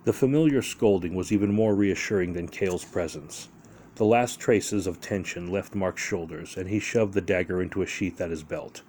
The 0.05 0.13
familiar 0.13 0.63
scolding 0.63 1.15
was 1.15 1.33
even 1.33 1.53
more 1.53 1.75
reassuring 1.75 2.33
than 2.33 2.49
Cale's 2.49 2.85
presence. 2.85 3.49
The 3.97 4.05
last 4.05 4.41
traces 4.41 4.87
of 4.87 5.01
tension 5.01 5.51
left 5.51 5.75
Mark's 5.75 6.03
shoulders, 6.03 6.57
and 6.57 6.69
he 6.69 6.79
shoved 6.79 7.15
the 7.15 7.21
dagger 7.21 7.61
into 7.61 7.83
a 7.83 7.87
sheath 7.87 8.21
at 8.21 8.31
his 8.31 8.43
belt. 8.43 8.83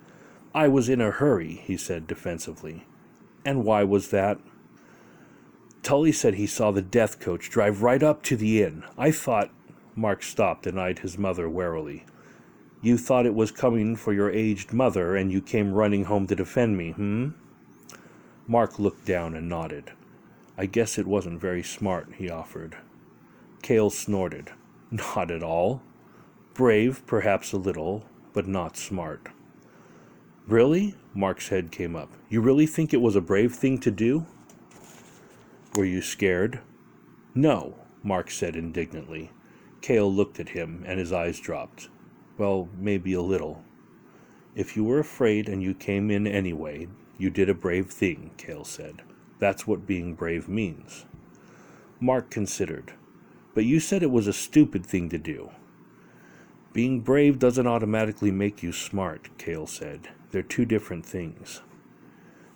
I 0.56 0.68
was 0.68 0.88
in 0.88 1.02
a 1.02 1.12
hurry, 1.12 1.62
he 1.66 1.78
said 1.78 2.08
defensively. 2.08 2.86
And 3.44 3.66
why 3.66 3.84
was 3.84 4.10
that? 4.10 4.40
Tully 5.82 6.12
said 6.12 6.36
he 6.36 6.48
saw 6.48 6.72
the 6.72 6.82
death 6.82 7.20
coach 7.20 7.50
drive 7.50 7.84
right 7.84 8.02
up 8.02 8.24
to 8.24 8.38
the 8.38 8.64
inn. 8.64 8.84
I 8.98 9.12
thought. 9.12 9.52
Mark 9.96 10.24
stopped 10.24 10.66
and 10.66 10.80
eyed 10.80 11.00
his 11.00 11.18
mother 11.18 11.50
warily. 11.50 12.06
You 12.82 12.98
thought 12.98 13.26
it 13.26 13.36
was 13.36 13.52
coming 13.52 13.96
for 13.96 14.14
your 14.14 14.30
aged 14.30 14.74
mother, 14.74 15.16
and 15.16 15.32
you 15.32 15.42
came 15.42 15.74
running 15.74 16.06
home 16.06 16.28
to 16.28 16.36
defend 16.36 16.78
me, 16.78 16.92
hmm? 16.92 17.30
Mark 18.48 18.78
looked 18.78 19.06
down 19.06 19.36
and 19.36 19.48
nodded. 19.48 19.92
I 20.58 20.66
guess 20.66 20.98
it 20.98 21.08
wasn't 21.08 21.40
very 21.40 21.64
smart, 21.64 22.10
he 22.18 22.30
offered. 22.30 22.78
Cale 23.62 23.90
snorted. 23.90 24.52
Not 24.92 25.32
at 25.32 25.42
all. 25.42 25.82
Brave, 26.54 27.04
perhaps 27.08 27.52
a 27.52 27.58
little, 27.58 28.06
but 28.34 28.48
not 28.48 28.78
smart. 28.78 29.30
Really? 30.46 30.94
Mark's 31.16 31.48
head 31.48 31.72
came 31.72 31.96
up. 31.96 32.12
You 32.30 32.42
really 32.42 32.68
think 32.68 32.94
it 32.94 33.02
was 33.02 33.16
a 33.16 33.22
brave 33.22 33.56
thing 33.56 33.80
to 33.80 33.90
do? 33.90 34.28
Were 35.76 35.86
you 35.86 36.02
scared? 36.02 36.60
No, 37.34 37.76
Mark 38.04 38.30
said 38.30 38.56
indignantly. 38.56 39.32
Cale 39.84 40.12
looked 40.12 40.40
at 40.40 40.50
him, 40.50 40.82
and 40.88 40.98
his 40.98 41.12
eyes 41.12 41.42
dropped. 41.42 41.90
Well, 42.38 42.70
maybe 42.80 43.12
a 43.12 43.22
little. 43.22 43.64
If 44.56 44.78
you 44.78 44.86
were 44.86 45.00
afraid 45.00 45.50
and 45.50 45.62
you 45.62 45.74
came 45.74 46.10
in 46.10 46.26
anyway, 46.26 46.88
you 47.18 47.30
did 47.30 47.50
a 47.50 47.54
brave 47.54 47.92
thing, 47.92 48.32
Cale 48.38 48.64
said. 48.64 49.02
That's 49.40 49.68
what 49.68 49.86
being 49.86 50.16
brave 50.16 50.48
means. 50.48 51.04
Mark 52.00 52.30
considered. 52.30 52.94
But 53.54 53.66
you 53.66 53.82
said 53.82 54.02
it 54.02 54.10
was 54.10 54.26
a 54.26 54.32
stupid 54.32 54.86
thing 54.86 55.10
to 55.10 55.18
do. 55.18 55.52
Being 56.72 57.02
brave 57.02 57.38
doesn't 57.38 57.68
automatically 57.68 58.32
make 58.32 58.64
you 58.64 58.72
smart, 58.72 59.38
Cale 59.38 59.68
said. 59.68 60.08
They're 60.32 60.44
two 60.44 60.64
different 60.64 61.06
things. 61.06 61.62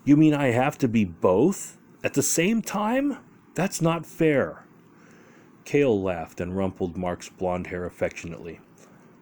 You 0.05 0.15
mean 0.15 0.34
I 0.34 0.51
have 0.51 0.77
to 0.77 0.88
be 0.88 1.03
both? 1.03 1.77
At 2.05 2.13
the 2.13 2.24
same 2.24 2.62
time? 2.62 3.17
That's 3.53 3.81
not 3.81 4.05
fair. 4.05 4.63
Cale 5.67 6.01
laughed 6.01 6.39
and 6.39 6.55
rumpled 6.55 6.95
Mark's 6.95 7.27
blond 7.27 7.67
hair 7.67 7.83
affectionately. 7.83 8.62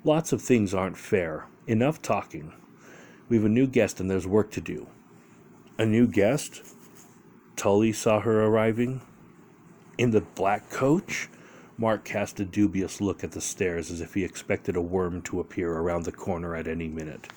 Lots 0.03 0.31
of 0.31 0.43
things 0.43 0.75
aren't 0.75 0.95
fair. 0.95 1.47
Enough 1.65 2.03
talking. 2.03 2.53
We've 3.27 3.45
a 3.45 3.49
new 3.49 3.65
guest 3.65 3.99
and 3.99 4.11
there's 4.11 4.27
work 4.27 4.51
to 4.51 4.61
do. 4.61 4.85
A 5.79 5.87
new 5.87 6.05
guest? 6.05 6.61
Tully 7.55 7.91
saw 7.91 8.19
her 8.19 8.43
arriving. 8.43 9.01
In 9.97 10.11
the 10.11 10.21
black 10.21 10.69
coach? 10.69 11.29
Mark 11.79 12.05
cast 12.05 12.39
a 12.39 12.45
dubious 12.45 13.01
look 13.01 13.23
at 13.23 13.31
the 13.31 13.41
stairs 13.41 13.89
as 13.89 13.99
if 13.99 14.13
he 14.13 14.23
expected 14.23 14.75
a 14.75 14.81
worm 14.81 15.23
to 15.23 15.39
appear 15.39 15.73
around 15.73 16.03
the 16.03 16.11
corner 16.11 16.55
at 16.55 16.67
any 16.67 16.87
minute. 16.87 17.27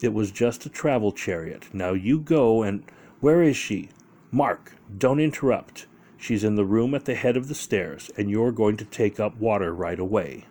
It 0.00 0.14
was 0.14 0.30
just 0.30 0.64
a 0.64 0.70
travel 0.70 1.12
chariot. 1.12 1.66
Now 1.74 1.92
you 1.92 2.18
go 2.18 2.62
and. 2.62 2.84
Where 3.20 3.42
is 3.42 3.58
she? 3.58 3.90
Mark, 4.30 4.76
don't 4.96 5.20
interrupt. 5.20 5.84
She's 6.20 6.44
in 6.44 6.54
the 6.54 6.66
room 6.66 6.94
at 6.94 7.06
the 7.06 7.14
head 7.14 7.38
of 7.38 7.48
the 7.48 7.54
stairs, 7.54 8.10
and 8.14 8.30
you're 8.30 8.52
going 8.52 8.76
to 8.76 8.84
take 8.84 9.18
up 9.18 9.38
water 9.38 9.74
right 9.74 9.98
away. 9.98 10.44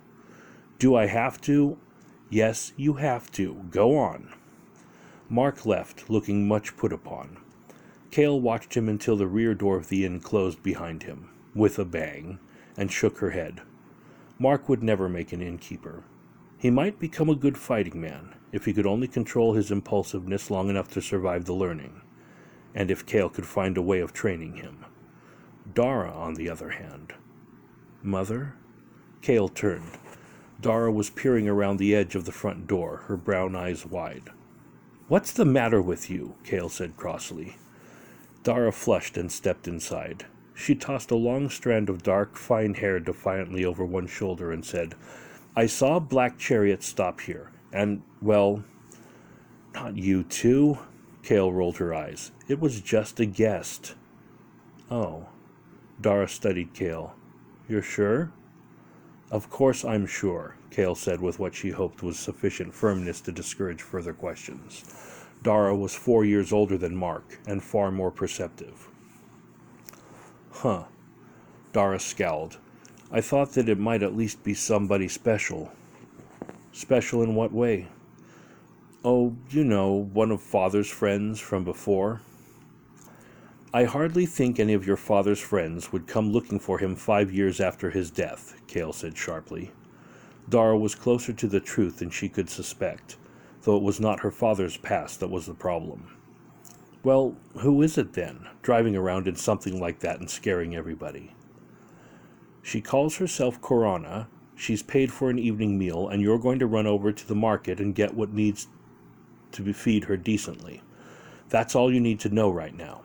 Do 0.80 0.96
I 0.96 1.06
have 1.06 1.40
to? 1.42 1.78
Yes, 2.32 2.74
you 2.76 2.94
have 2.94 3.32
to. 3.34 3.66
Go 3.70 3.96
on. 3.96 4.34
Mark 5.30 5.68
left, 5.68 6.10
looking 6.10 6.48
much 6.48 6.76
put 6.76 6.92
upon. 6.92 7.38
Cale 8.10 8.42
watched 8.42 8.76
him 8.76 8.90
until 8.90 9.16
the 9.16 9.28
rear 9.28 9.54
door 9.54 9.78
of 9.78 9.90
the 9.90 10.06
inn 10.06 10.22
closed 10.22 10.64
behind 10.64 11.04
him, 11.04 11.30
with 11.54 11.78
a 11.78 11.86
bang, 11.86 12.40
and 12.76 12.92
shook 12.92 13.20
her 13.20 13.30
head. 13.30 13.62
Mark 14.40 14.68
would 14.70 14.82
never 14.82 15.08
make 15.08 15.32
an 15.32 15.42
innkeeper. 15.42 16.04
He 16.58 16.72
might 16.72 17.00
become 17.00 17.30
a 17.30 17.36
good 17.36 17.60
fighting 17.60 18.02
man, 18.02 18.34
if 18.52 18.66
he 18.66 18.74
could 18.74 18.88
only 18.88 19.08
control 19.08 19.54
his 19.54 19.70
impulsiveness 19.70 20.50
long 20.50 20.72
enough 20.72 20.90
to 20.94 21.02
survive 21.02 21.46
the 21.46 21.54
learning, 21.54 22.02
and 22.74 22.90
if 22.90 23.06
Cale 23.06 23.30
could 23.30 23.46
find 23.46 23.78
a 23.78 23.84
way 23.84 24.00
of 24.00 24.14
training 24.14 24.56
him. 24.56 24.86
Dara, 25.74 26.12
on 26.12 26.36
the 26.36 26.50
other 26.50 26.70
hand. 26.70 27.14
Mother? 28.02 28.56
Cale 29.22 29.50
turned. 29.50 29.98
Dara 30.62 30.92
was 30.92 31.10
peering 31.10 31.48
around 31.48 31.78
the 31.78 31.96
edge 31.96 32.16
of 32.16 32.26
the 32.26 32.32
front 32.32 32.68
door, 32.68 33.04
her 33.08 33.18
brown 33.18 33.56
eyes 33.56 33.86
wide. 33.86 34.30
What's 35.08 35.32
the 35.32 35.46
matter 35.46 35.82
with 35.82 36.10
you? 36.10 36.36
Cale 36.44 36.70
said 36.70 36.98
crossly. 36.98 37.58
Dara 38.44 38.72
flushed 38.72 39.18
and 39.18 39.32
stepped 39.32 39.68
inside. 39.68 40.26
She 40.54 40.76
tossed 40.76 41.12
a 41.12 41.16
long 41.16 41.50
strand 41.50 41.90
of 41.90 42.04
dark, 42.04 42.36
fine 42.36 42.74
hair 42.74 43.00
defiantly 43.00 43.64
over 43.64 43.86
one 43.86 44.08
shoulder 44.08 44.52
and 44.52 44.66
said, 44.66 44.96
I 45.56 45.66
saw 45.66 45.96
a 45.96 46.02
black 46.02 46.38
chariot 46.38 46.84
stop 46.84 47.22
here, 47.22 47.52
and, 47.72 48.02
well, 48.22 48.64
not 49.74 49.98
you 49.98 50.24
too. 50.24 50.78
Cale 51.24 51.52
rolled 51.52 51.78
her 51.78 51.94
eyes. 51.94 52.32
It 52.48 52.60
was 52.60 52.82
just 52.82 53.20
a 53.20 53.26
guest. 53.26 53.96
Oh. 54.92 55.28
Dara 56.02 56.30
studied 56.30 56.74
Cale. 56.74 57.14
You're 57.68 57.82
sure? 57.82 58.32
Of 59.32 59.50
course 59.50 59.84
I'm 59.84 60.06
sure, 60.06 60.56
Cale 60.72 60.96
said 60.96 61.20
with 61.20 61.40
what 61.40 61.54
she 61.54 61.70
hoped 61.70 62.02
was 62.02 62.18
sufficient 62.18 62.74
firmness 62.74 63.20
to 63.22 63.32
discourage 63.32 63.82
further 63.82 64.14
questions. 64.14 64.84
Dara 65.44 65.76
was 65.76 65.94
four 65.94 66.26
years 66.26 66.54
older 66.54 66.78
than 66.78 66.96
Mark 66.96 67.40
and 67.46 67.64
far 67.64 67.92
more 67.92 68.12
perceptive. 68.12 68.88
Huh. 70.52 70.86
Dara 71.74 72.00
scowled. 72.00 72.58
I 73.12 73.22
thought 73.22 73.52
that 73.54 73.70
it 73.70 73.78
might 73.78 74.04
at 74.04 74.16
least 74.16 74.44
be 74.44 74.54
somebody 74.54 75.08
special. 75.08 75.72
Special 76.72 77.24
in 77.24 77.36
what 77.36 77.52
way? 77.52 77.88
Oh, 79.04 79.36
you 79.50 79.64
know, 79.64 79.94
one 79.94 80.32
of 80.32 80.42
father's 80.42 80.90
friends 80.90 81.40
from 81.40 81.64
before. 81.64 82.22
I 83.74 83.84
hardly 83.84 84.26
think 84.26 84.60
any 84.60 84.74
of 84.74 84.88
your 84.88 84.98
father's 84.98 85.40
friends 85.40 85.92
would 85.92 86.08
come 86.08 86.32
looking 86.32 86.60
for 86.60 86.80
him 86.80 86.96
five 86.96 87.32
years 87.32 87.60
after 87.60 87.92
his 87.92 88.10
death, 88.10 88.60
Cale 88.68 88.94
said 88.94 89.18
sharply. 89.18 89.72
Dara 90.48 90.78
was 90.78 90.96
closer 90.96 91.34
to 91.34 91.48
the 91.48 91.60
truth 91.60 91.98
than 91.98 92.10
she 92.10 92.30
could 92.30 92.50
suspect 92.50 93.18
though 93.64 93.78
it 93.78 93.84
was 93.84 94.00
not 94.00 94.22
her 94.22 94.32
father's 94.32 94.78
past 94.78 95.20
that 95.20 95.30
was 95.30 95.46
the 95.46 95.54
problem. 95.54 96.16
Well, 97.04 97.36
who 97.60 97.82
is 97.82 97.98
it 97.98 98.14
then, 98.14 98.48
driving 98.62 98.96
around 98.96 99.28
in 99.28 99.36
something 99.36 99.80
like 99.80 100.00
that 100.00 100.20
and 100.20 100.30
scaring 100.30 100.76
everybody? 100.76 101.34
She 102.62 102.82
calls 102.82 103.18
herself 103.18 103.62
Korana, 103.62 104.28
she's 104.56 104.84
paid 104.84 105.12
for 105.12 105.30
an 105.30 105.40
evening 105.40 105.78
meal, 105.78 106.10
and 106.10 106.22
you're 106.22 106.40
going 106.40 106.60
to 106.60 106.68
run 106.68 106.88
over 106.88 107.12
to 107.12 107.28
the 107.28 107.36
market 107.36 107.80
and 107.80 107.96
get 107.96 108.14
what 108.14 108.34
needs 108.34 108.68
to 109.54 109.74
feed 109.74 110.06
her 110.06 110.18
decently. 110.18 110.82
That's 111.50 111.76
all 111.76 111.92
you 111.92 112.00
need 112.00 112.20
to 112.22 112.30
know 112.30 112.52
right 112.52 112.76
now. 112.76 113.02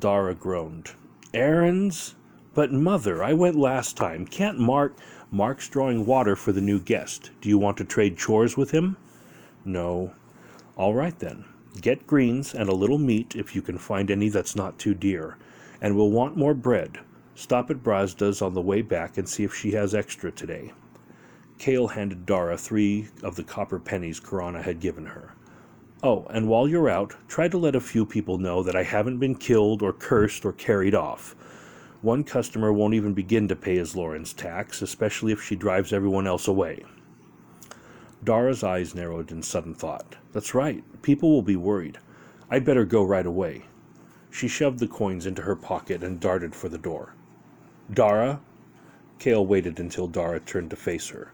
Dara 0.00 0.34
groaned. 0.34 0.92
Errands? 1.32 2.14
But, 2.54 2.72
Mother, 2.72 3.22
I 3.22 3.32
went 3.32 3.56
last 3.56 3.96
time. 3.96 4.26
Can't 4.26 4.58
Mark. 4.58 4.96
Mark's 5.30 5.68
drawing 5.68 6.06
water 6.06 6.36
for 6.36 6.52
the 6.52 6.60
new 6.60 6.78
guest. 6.78 7.30
Do 7.40 7.48
you 7.48 7.58
want 7.58 7.76
to 7.78 7.84
trade 7.84 8.16
chores 8.16 8.56
with 8.56 8.70
him? 8.70 8.96
No. 9.64 10.12
All 10.76 10.94
right 10.94 11.18
then. 11.18 11.44
Get 11.80 12.06
greens 12.06 12.54
and 12.54 12.68
a 12.68 12.74
little 12.74 12.98
meat 12.98 13.34
if 13.34 13.56
you 13.56 13.62
can 13.62 13.78
find 13.78 14.10
any 14.10 14.28
that's 14.28 14.54
not 14.54 14.78
too 14.78 14.94
dear. 14.94 15.36
And 15.80 15.96
we'll 15.96 16.10
want 16.10 16.36
more 16.36 16.54
bread. 16.54 16.98
Stop 17.34 17.68
at 17.70 17.82
Brazda's 17.82 18.40
on 18.40 18.54
the 18.54 18.62
way 18.62 18.80
back 18.80 19.18
and 19.18 19.28
see 19.28 19.42
if 19.42 19.52
she 19.52 19.72
has 19.72 19.94
extra 19.94 20.30
today. 20.30 20.72
Cale 21.58 21.88
handed 21.88 22.26
Dara 22.26 22.56
three 22.56 23.08
of 23.22 23.34
the 23.34 23.44
copper 23.44 23.80
pennies 23.80 24.20
Korana 24.20 24.62
had 24.62 24.80
given 24.80 25.06
her. 25.06 25.33
Oh, 26.06 26.26
and 26.28 26.48
while 26.48 26.68
you're 26.68 26.90
out, 26.90 27.14
try 27.28 27.48
to 27.48 27.56
let 27.56 27.74
a 27.74 27.80
few 27.80 28.04
people 28.04 28.36
know 28.36 28.62
that 28.62 28.76
I 28.76 28.82
haven't 28.82 29.16
been 29.16 29.34
killed 29.34 29.80
or 29.80 29.94
cursed 29.94 30.44
or 30.44 30.52
carried 30.52 30.94
off. 30.94 31.34
One 32.02 32.24
customer 32.24 32.74
won't 32.74 32.92
even 32.92 33.14
begin 33.14 33.48
to 33.48 33.56
pay 33.56 33.76
his 33.76 33.96
Lorenz 33.96 34.34
tax, 34.34 34.82
especially 34.82 35.32
if 35.32 35.42
she 35.42 35.56
drives 35.56 35.94
everyone 35.94 36.26
else 36.26 36.46
away. 36.46 36.84
Dara's 38.22 38.62
eyes 38.62 38.94
narrowed 38.94 39.32
in 39.32 39.42
sudden 39.42 39.72
thought. 39.72 40.16
That's 40.34 40.54
right, 40.54 40.84
people 41.00 41.30
will 41.30 41.40
be 41.40 41.56
worried. 41.56 41.96
I'd 42.50 42.66
better 42.66 42.84
go 42.84 43.02
right 43.02 43.24
away. 43.24 43.64
She 44.30 44.46
shoved 44.46 44.80
the 44.80 44.86
coins 44.86 45.24
into 45.24 45.40
her 45.40 45.56
pocket 45.56 46.04
and 46.04 46.20
darted 46.20 46.54
for 46.54 46.68
the 46.68 46.76
door. 46.76 47.14
Dara? 47.90 48.40
Cale 49.18 49.46
waited 49.46 49.80
until 49.80 50.08
Dara 50.08 50.38
turned 50.38 50.68
to 50.68 50.76
face 50.76 51.08
her. 51.08 51.32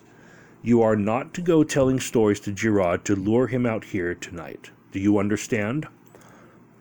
You 0.63 0.83
are 0.83 0.97
not 0.97 1.33
to 1.35 1.41
go 1.41 1.65
telling 1.65 2.01
stories 2.01 2.41
to 2.41 2.53
Gerard 2.53 3.07
to 3.07 3.17
lure 3.17 3.47
him 3.47 3.65
out 3.65 3.85
here 3.85 4.15
tonight. 4.15 4.71
Do 4.93 5.01
you 5.01 5.19
understand? 5.19 5.89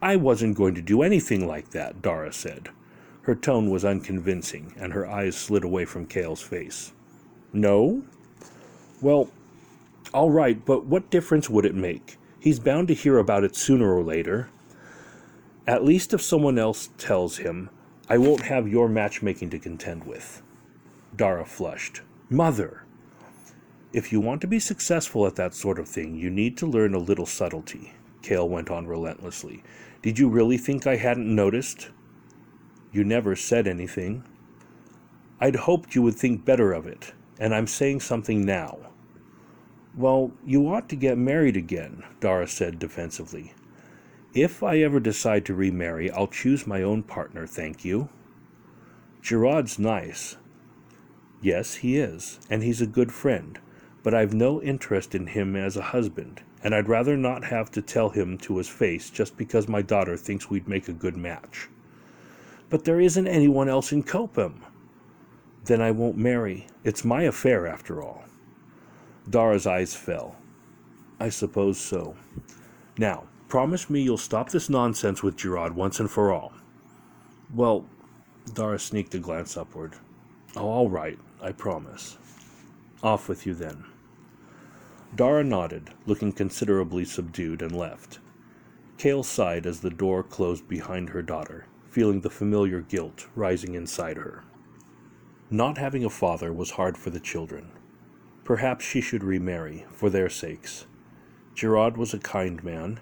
I 0.01 0.17
wasn't 0.17 0.57
going 0.57 0.75
to 0.75 0.81
do 0.81 1.01
anything 1.01 1.47
like 1.47 1.69
that, 1.71 2.01
Dara 2.01 2.33
said. 2.33 2.69
Her 3.21 3.35
tone 3.35 3.69
was 3.69 3.85
unconvincing, 3.85 4.73
and 4.77 4.91
her 4.91 5.07
eyes 5.07 5.37
slid 5.37 5.63
away 5.63 5.85
from 5.85 6.07
Cale's 6.07 6.41
face. 6.41 6.91
No? 7.53 8.03
Well, 9.01 9.29
all 10.13 10.29
right, 10.29 10.63
but 10.65 10.85
what 10.85 11.09
difference 11.09 11.49
would 11.49 11.65
it 11.65 11.75
make? 11.75 12.17
He's 12.39 12.59
bound 12.59 12.89
to 12.89 12.93
hear 12.93 13.17
about 13.17 13.43
it 13.43 13.55
sooner 13.55 13.93
or 13.93 14.03
later. 14.03 14.49
At 15.67 15.85
least 15.85 16.13
if 16.13 16.21
someone 16.21 16.57
else 16.57 16.89
tells 16.97 17.37
him, 17.37 17.69
I 18.09 18.17
won't 18.17 18.43
have 18.43 18.67
your 18.67 18.89
matchmaking 18.89 19.51
to 19.51 19.59
contend 19.59 20.05
with. 20.05 20.41
Dara 21.15 21.45
flushed. 21.45 22.01
Mother! 22.29 22.83
If 23.91 24.11
you 24.11 24.19
want 24.19 24.41
to 24.41 24.47
be 24.47 24.59
successful 24.59 25.25
at 25.25 25.35
that 25.37 25.55
sort 25.55 25.79
of 25.79 25.89
thing, 25.89 26.13
you 26.13 26.29
need 26.29 26.57
to 26.57 26.67
learn 26.67 26.93
a 26.93 26.99
little 26.99 27.25
subtlety, 27.25 27.93
Cale 28.21 28.47
went 28.47 28.69
on 28.69 28.85
relentlessly. 28.85 29.63
Did 30.03 30.19
you 30.19 30.29
really 30.29 30.59
think 30.59 30.85
I 30.85 30.97
hadn't 30.97 31.33
noticed? 31.33 31.89
You 32.91 33.03
never 33.03 33.35
said 33.35 33.67
anything. 33.67 34.23
I'd 35.39 35.55
hoped 35.55 35.95
you 35.95 36.03
would 36.03 36.13
think 36.13 36.45
better 36.45 36.71
of 36.71 36.85
it, 36.85 37.13
and 37.39 37.55
I'm 37.55 37.65
saying 37.65 38.01
something 38.01 38.45
now. 38.45 38.77
Well, 39.95 40.33
you 40.45 40.67
ought 40.71 40.87
to 40.89 40.95
get 40.95 41.17
married 41.17 41.57
again, 41.57 42.03
Dara 42.19 42.47
said 42.47 42.77
defensively. 42.77 43.55
If 44.35 44.61
I 44.61 44.77
ever 44.81 44.99
decide 44.99 45.45
to 45.45 45.55
remarry, 45.55 46.11
I'll 46.11 46.27
choose 46.27 46.67
my 46.67 46.83
own 46.83 47.01
partner, 47.01 47.47
thank 47.47 47.83
you. 47.83 48.09
Gerard's 49.23 49.79
nice. 49.79 50.37
Yes, 51.41 51.75
he 51.75 51.97
is, 51.97 52.39
and 52.51 52.61
he's 52.61 52.81
a 52.81 52.85
good 52.85 53.11
friend 53.11 53.59
but 54.03 54.13
I've 54.13 54.33
no 54.33 54.61
interest 54.61 55.15
in 55.15 55.27
him 55.27 55.55
as 55.55 55.77
a 55.77 55.81
husband, 55.81 56.41
and 56.63 56.73
I'd 56.73 56.89
rather 56.89 57.17
not 57.17 57.43
have 57.45 57.71
to 57.71 57.81
tell 57.81 58.09
him 58.09 58.37
to 58.39 58.57
his 58.57 58.69
face 58.69 59.09
just 59.09 59.37
because 59.37 59.67
my 59.67 59.81
daughter 59.81 60.17
thinks 60.17 60.49
we'd 60.49 60.67
make 60.67 60.87
a 60.87 60.93
good 60.93 61.17
match. 61.17 61.67
But 62.69 62.85
there 62.85 62.99
isn't 62.99 63.27
anyone 63.27 63.67
else 63.67 63.91
in 63.91 64.03
Copem. 64.03 64.61
Then 65.65 65.81
I 65.81 65.91
won't 65.91 66.17
marry. 66.17 66.67
It's 66.83 67.03
my 67.03 67.23
affair, 67.23 67.67
after 67.67 68.01
all. 68.01 68.23
Dara's 69.29 69.67
eyes 69.67 69.95
fell. 69.95 70.35
I 71.19 71.29
suppose 71.29 71.77
so. 71.79 72.15
Now, 72.97 73.25
promise 73.47 73.89
me 73.89 74.01
you'll 74.01 74.17
stop 74.17 74.49
this 74.49 74.69
nonsense 74.69 75.21
with 75.21 75.35
Gerard 75.35 75.75
once 75.75 75.99
and 75.99 76.09
for 76.09 76.31
all. 76.31 76.53
Well, 77.53 77.85
Dara 78.53 78.79
sneaked 78.79 79.15
a 79.15 79.19
glance 79.19 79.57
upward. 79.57 79.93
Oh, 80.55 80.67
all 80.67 80.89
right, 80.89 81.19
I 81.41 81.51
promise. 81.51 82.17
Off 83.03 83.29
with 83.29 83.45
you 83.45 83.53
then. 83.53 83.85
Dara 85.15 85.43
nodded, 85.43 85.91
looking 86.05 86.31
considerably 86.31 87.03
subdued, 87.03 87.61
and 87.61 87.75
left. 87.75 88.19
Cale 88.97 89.23
sighed 89.23 89.65
as 89.65 89.79
the 89.79 89.89
door 89.89 90.23
closed 90.23 90.67
behind 90.67 91.09
her 91.09 91.21
daughter, 91.21 91.65
feeling 91.89 92.21
the 92.21 92.29
familiar 92.29 92.81
guilt 92.81 93.27
rising 93.35 93.75
inside 93.75 94.17
her. 94.17 94.43
Not 95.49 95.77
having 95.77 96.05
a 96.05 96.09
father 96.09 96.53
was 96.53 96.71
hard 96.71 96.97
for 96.97 97.09
the 97.09 97.19
children. 97.19 97.71
Perhaps 98.43 98.85
she 98.85 99.01
should 99.01 99.23
remarry, 99.23 99.85
for 99.91 100.09
their 100.09 100.29
sakes. 100.29 100.85
Gerard 101.55 101.97
was 101.97 102.13
a 102.13 102.19
kind 102.19 102.63
man, 102.63 102.99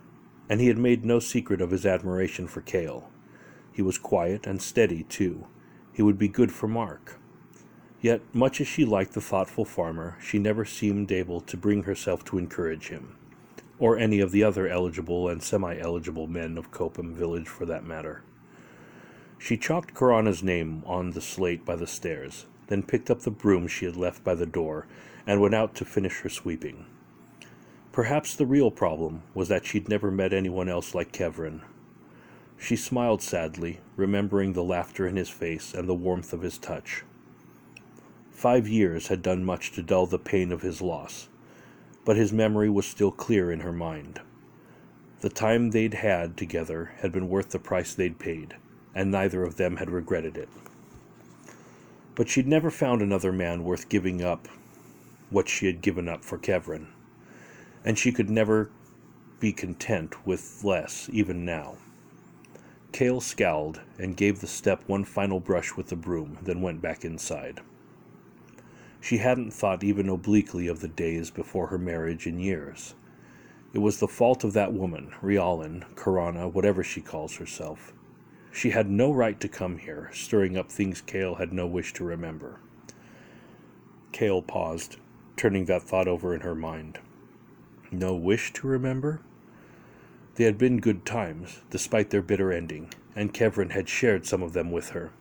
and 0.49 0.61
he 0.61 0.67
had 0.67 0.77
made 0.77 1.03
no 1.03 1.19
secret 1.19 1.61
of 1.61 1.71
his 1.71 1.85
admiration 1.85 2.47
for 2.47 2.61
Cale. 2.61 3.09
He 3.73 3.81
was 3.81 3.97
quiet 3.97 4.47
and 4.47 4.61
steady, 4.61 5.03
too. 5.03 5.47
He 5.93 6.01
would 6.01 6.17
be 6.17 6.27
good 6.27 6.51
for 6.51 6.67
Mark. 6.67 7.19
Yet, 8.07 8.21
much 8.33 8.61
as 8.61 8.69
she 8.69 8.85
liked 8.85 9.15
the 9.15 9.19
thoughtful 9.19 9.65
farmer, 9.65 10.15
she 10.21 10.39
never 10.39 10.63
seemed 10.63 11.11
able 11.11 11.41
to 11.41 11.57
bring 11.57 11.83
herself 11.83 12.23
to 12.23 12.37
encourage 12.37 12.87
him, 12.87 13.17
or 13.79 13.97
any 13.97 14.21
of 14.21 14.31
the 14.31 14.45
other 14.45 14.65
eligible 14.65 15.27
and 15.27 15.43
semi 15.43 15.77
eligible 15.77 16.25
men 16.25 16.57
of 16.57 16.71
Copem 16.71 17.13
village 17.13 17.49
for 17.49 17.65
that 17.65 17.83
matter. 17.83 18.23
She 19.37 19.57
chalked 19.57 19.93
Korana's 19.93 20.41
name 20.41 20.83
on 20.85 21.11
the 21.11 21.19
slate 21.19 21.65
by 21.65 21.75
the 21.75 21.85
stairs, 21.85 22.45
then 22.67 22.81
picked 22.81 23.11
up 23.11 23.23
the 23.23 23.29
broom 23.29 23.67
she 23.67 23.83
had 23.83 23.97
left 23.97 24.23
by 24.23 24.35
the 24.35 24.45
door 24.45 24.87
and 25.27 25.41
went 25.41 25.55
out 25.55 25.75
to 25.75 25.83
finish 25.83 26.21
her 26.21 26.29
sweeping. 26.29 26.85
Perhaps 27.91 28.35
the 28.35 28.45
real 28.45 28.71
problem 28.71 29.23
was 29.33 29.49
that 29.49 29.65
she'd 29.65 29.89
never 29.89 30.11
met 30.11 30.31
anyone 30.31 30.69
else 30.69 30.95
like 30.95 31.11
Kevrin. 31.11 31.59
She 32.57 32.77
smiled 32.77 33.21
sadly, 33.21 33.81
remembering 33.97 34.53
the 34.53 34.63
laughter 34.63 35.05
in 35.05 35.17
his 35.17 35.29
face 35.29 35.73
and 35.73 35.89
the 35.89 35.93
warmth 35.93 36.31
of 36.31 36.41
his 36.41 36.57
touch. 36.57 37.03
Five 38.37 38.67
years 38.67 39.07
had 39.07 39.23
done 39.23 39.43
much 39.43 39.71
to 39.71 39.81
dull 39.81 40.05
the 40.05 40.19
pain 40.19 40.51
of 40.51 40.61
his 40.61 40.79
loss, 40.79 41.27
but 42.05 42.17
his 42.17 42.31
memory 42.31 42.69
was 42.69 42.85
still 42.85 43.09
clear 43.09 43.51
in 43.51 43.61
her 43.61 43.73
mind. 43.73 44.21
The 45.21 45.29
time 45.29 45.71
they'd 45.71 45.95
had 45.95 46.37
together 46.37 46.91
had 46.99 47.11
been 47.11 47.29
worth 47.29 47.49
the 47.49 47.57
price 47.57 47.95
they'd 47.95 48.19
paid, 48.19 48.55
and 48.93 49.09
neither 49.09 49.41
of 49.41 49.57
them 49.57 49.77
had 49.77 49.89
regretted 49.89 50.37
it. 50.37 50.49
But 52.13 52.29
she'd 52.29 52.45
never 52.45 52.69
found 52.69 53.01
another 53.01 53.31
man 53.31 53.63
worth 53.63 53.89
giving 53.89 54.21
up 54.21 54.47
what 55.31 55.49
she 55.49 55.65
had 55.65 55.81
given 55.81 56.07
up 56.07 56.23
for 56.23 56.37
Kevrin, 56.37 56.89
and 57.83 57.97
she 57.97 58.11
could 58.11 58.29
never 58.29 58.69
be 59.39 59.51
content 59.51 60.27
with 60.27 60.63
less 60.63 61.09
even 61.11 61.43
now. 61.43 61.77
Cale 62.91 63.19
scowled 63.19 63.81
and 63.97 64.15
gave 64.15 64.41
the 64.41 64.47
step 64.47 64.83
one 64.85 65.05
final 65.05 65.39
brush 65.39 65.75
with 65.75 65.87
the 65.87 65.95
broom, 65.95 66.37
then 66.43 66.61
went 66.61 66.83
back 66.83 67.03
inside. 67.03 67.61
She 68.99 69.17
hadn't 69.17 69.51
thought 69.51 69.83
even 69.83 70.09
obliquely 70.09 70.67
of 70.67 70.79
the 70.79 70.87
days 70.87 71.29
before 71.29 71.67
her 71.67 71.77
marriage 71.77 72.27
in 72.27 72.39
years. 72.39 72.95
It 73.73 73.79
was 73.79 73.99
the 73.99 74.07
fault 74.07 74.43
of 74.43 74.53
that 74.53 74.73
woman, 74.73 75.11
Rialin, 75.21 75.85
Korana, 75.95 76.51
whatever 76.51 76.83
she 76.83 77.01
calls 77.01 77.35
herself. 77.35 77.93
She 78.51 78.71
had 78.71 78.89
no 78.89 79.11
right 79.11 79.39
to 79.39 79.47
come 79.47 79.77
here, 79.77 80.09
stirring 80.13 80.57
up 80.57 80.71
things 80.71 81.01
Cale 81.01 81.35
had 81.35 81.53
no 81.53 81.67
wish 81.67 81.93
to 81.93 82.03
remember. 82.03 82.59
Cale 84.11 84.41
paused, 84.41 84.97
turning 85.35 85.65
that 85.65 85.83
thought 85.83 86.07
over 86.07 86.33
in 86.33 86.41
her 86.41 86.55
mind. 86.55 86.99
No 87.91 88.15
wish 88.15 88.51
to 88.53 88.67
remember? 88.67 89.21
They 90.35 90.45
had 90.45 90.57
been 90.57 90.79
good 90.79 91.05
times, 91.05 91.61
despite 91.69 92.09
their 92.09 92.21
bitter 92.21 92.51
ending, 92.51 92.89
and 93.15 93.33
Kevrin 93.33 93.71
had 93.71 93.87
shared 93.89 94.25
some 94.25 94.41
of 94.41 94.53
them 94.53 94.71
with 94.71 94.89
her. 94.89 95.11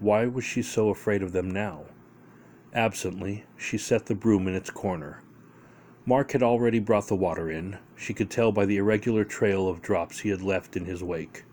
Why 0.00 0.26
was 0.26 0.44
she 0.44 0.62
so 0.62 0.88
afraid 0.88 1.22
of 1.22 1.32
them 1.32 1.50
now? 1.50 1.84
Absently, 2.74 3.44
she 3.56 3.76
set 3.76 4.06
the 4.06 4.14
broom 4.14 4.48
in 4.48 4.54
its 4.54 4.70
corner. 4.70 5.22
Mark 6.06 6.32
had 6.32 6.42
already 6.42 6.78
brought 6.78 7.06
the 7.08 7.14
water 7.14 7.50
in. 7.50 7.78
She 7.96 8.14
could 8.14 8.30
tell 8.30 8.50
by 8.50 8.64
the 8.64 8.78
irregular 8.78 9.24
trail 9.24 9.68
of 9.68 9.82
drops 9.82 10.20
he 10.20 10.30
had 10.30 10.42
left 10.42 10.76
in 10.76 10.86
his 10.86 11.02
wake. 11.02 11.44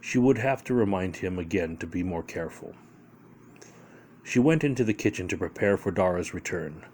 She 0.00 0.18
would 0.18 0.38
have 0.38 0.62
to 0.64 0.74
remind 0.74 1.16
him 1.16 1.38
again 1.38 1.78
to 1.78 1.86
be 1.86 2.02
more 2.02 2.22
careful. 2.22 2.74
She 4.22 4.38
went 4.38 4.62
into 4.62 4.84
the 4.84 4.94
kitchen 4.94 5.26
to 5.28 5.38
prepare 5.38 5.76
for 5.76 5.90
Dara's 5.90 6.34
return. 6.34 6.84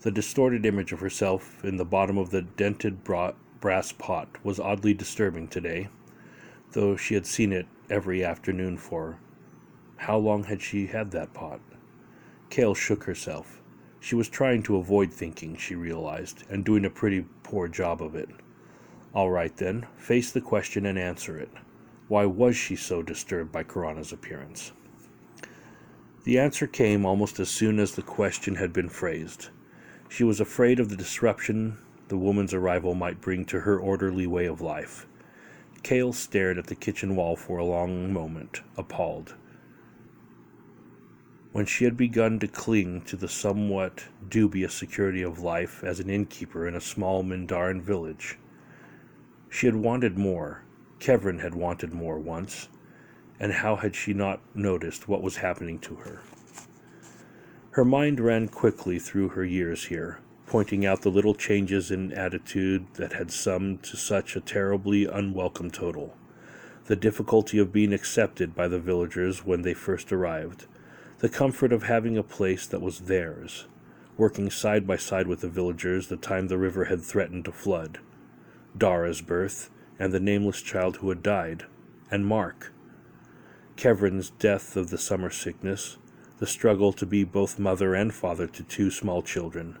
The 0.00 0.10
distorted 0.10 0.64
image 0.64 0.92
of 0.92 1.00
herself 1.00 1.64
in 1.64 1.76
the 1.76 1.84
bottom 1.84 2.16
of 2.16 2.30
the 2.30 2.42
dented 2.42 3.04
brass 3.04 3.92
pot 3.92 4.28
was 4.42 4.58
oddly 4.58 4.94
disturbing 4.94 5.48
today, 5.48 5.88
though 6.72 6.96
she 6.96 7.14
had 7.14 7.26
seen 7.26 7.52
it 7.52 7.66
every 7.90 8.24
afternoon 8.24 8.78
for 8.78 9.18
how 9.96 10.16
long 10.16 10.44
had 10.44 10.62
she 10.62 10.86
had 10.86 11.10
that 11.10 11.34
pot? 11.34 11.60
Cale 12.50 12.74
shook 12.74 13.04
herself. 13.04 13.60
She 14.00 14.14
was 14.14 14.28
trying 14.28 14.62
to 14.64 14.76
avoid 14.76 15.12
thinking, 15.12 15.56
she 15.56 15.74
realized, 15.74 16.44
and 16.48 16.64
doing 16.64 16.84
a 16.84 16.90
pretty 16.90 17.24
poor 17.42 17.68
job 17.68 18.02
of 18.02 18.14
it. 18.14 18.28
All 19.14 19.30
right, 19.30 19.56
then, 19.56 19.86
face 19.96 20.30
the 20.30 20.40
question 20.40 20.86
and 20.86 20.98
answer 20.98 21.38
it. 21.38 21.50
Why 22.08 22.24
was 22.24 22.56
she 22.56 22.76
so 22.76 23.02
disturbed 23.02 23.52
by 23.52 23.64
Korana's 23.64 24.12
appearance? 24.12 24.72
The 26.24 26.38
answer 26.38 26.66
came 26.66 27.04
almost 27.04 27.40
as 27.40 27.50
soon 27.50 27.78
as 27.78 27.92
the 27.92 28.02
question 28.02 28.54
had 28.54 28.72
been 28.72 28.88
phrased. 28.88 29.48
She 30.08 30.24
was 30.24 30.40
afraid 30.40 30.80
of 30.80 30.88
the 30.88 30.96
disruption 30.96 31.78
the 32.08 32.16
woman's 32.16 32.54
arrival 32.54 32.94
might 32.94 33.20
bring 33.20 33.44
to 33.46 33.60
her 33.60 33.78
orderly 33.78 34.26
way 34.26 34.46
of 34.46 34.62
life. 34.62 35.06
Cale 35.82 36.12
stared 36.12 36.58
at 36.58 36.66
the 36.66 36.74
kitchen 36.74 37.14
wall 37.14 37.36
for 37.36 37.58
a 37.58 37.64
long 37.64 38.12
moment, 38.12 38.62
appalled. 38.76 39.34
When 41.52 41.64
she 41.64 41.84
had 41.84 41.96
begun 41.96 42.38
to 42.40 42.48
cling 42.48 43.02
to 43.02 43.16
the 43.16 43.28
somewhat 43.28 44.04
dubious 44.28 44.74
security 44.74 45.22
of 45.22 45.38
life 45.38 45.82
as 45.82 45.98
an 45.98 46.10
innkeeper 46.10 46.68
in 46.68 46.74
a 46.74 46.80
small 46.80 47.22
Mindarin 47.22 47.80
village, 47.80 48.38
she 49.48 49.66
had 49.66 49.76
wanted 49.76 50.18
more. 50.18 50.62
Kevrin 51.00 51.40
had 51.40 51.54
wanted 51.54 51.94
more 51.94 52.18
once, 52.18 52.68
and 53.40 53.52
how 53.52 53.76
had 53.76 53.94
she 53.94 54.12
not 54.12 54.40
noticed 54.54 55.08
what 55.08 55.22
was 55.22 55.38
happening 55.38 55.78
to 55.78 55.96
her? 55.96 56.20
Her 57.70 57.84
mind 57.84 58.20
ran 58.20 58.48
quickly 58.48 58.98
through 58.98 59.30
her 59.30 59.44
years 59.44 59.86
here, 59.86 60.20
pointing 60.46 60.84
out 60.84 61.02
the 61.02 61.10
little 61.10 61.34
changes 61.34 61.90
in 61.90 62.12
attitude 62.12 62.86
that 62.94 63.12
had 63.14 63.30
summed 63.30 63.82
to 63.84 63.96
such 63.96 64.36
a 64.36 64.40
terribly 64.40 65.06
unwelcome 65.06 65.70
total. 65.70 66.16
The 66.86 66.96
difficulty 66.96 67.58
of 67.58 67.72
being 67.72 67.92
accepted 67.92 68.54
by 68.54 68.68
the 68.68 68.80
villagers 68.80 69.44
when 69.46 69.62
they 69.62 69.74
first 69.74 70.12
arrived, 70.12 70.66
the 71.18 71.28
comfort 71.28 71.72
of 71.72 71.82
having 71.82 72.16
a 72.16 72.22
place 72.22 72.66
that 72.66 72.80
was 72.80 73.00
theirs, 73.00 73.66
working 74.16 74.50
side 74.50 74.86
by 74.86 74.96
side 74.96 75.26
with 75.26 75.40
the 75.40 75.48
villagers 75.48 76.06
the 76.06 76.16
time 76.16 76.46
the 76.46 76.58
river 76.58 76.84
had 76.84 77.02
threatened 77.02 77.44
to 77.44 77.50
flood, 77.50 77.98
Dara's 78.76 79.20
birth, 79.20 79.68
and 79.98 80.12
the 80.12 80.20
nameless 80.20 80.62
child 80.62 80.98
who 80.98 81.08
had 81.08 81.22
died, 81.22 81.64
and 82.08 82.24
Mark. 82.24 82.72
Kevrin's 83.76 84.30
death 84.30 84.76
of 84.76 84.90
the 84.90 84.98
summer 84.98 85.30
sickness, 85.30 85.98
the 86.38 86.46
struggle 86.46 86.92
to 86.92 87.04
be 87.04 87.24
both 87.24 87.58
mother 87.58 87.94
and 87.96 88.14
father 88.14 88.46
to 88.46 88.62
two 88.62 88.90
small 88.90 89.20
children, 89.20 89.76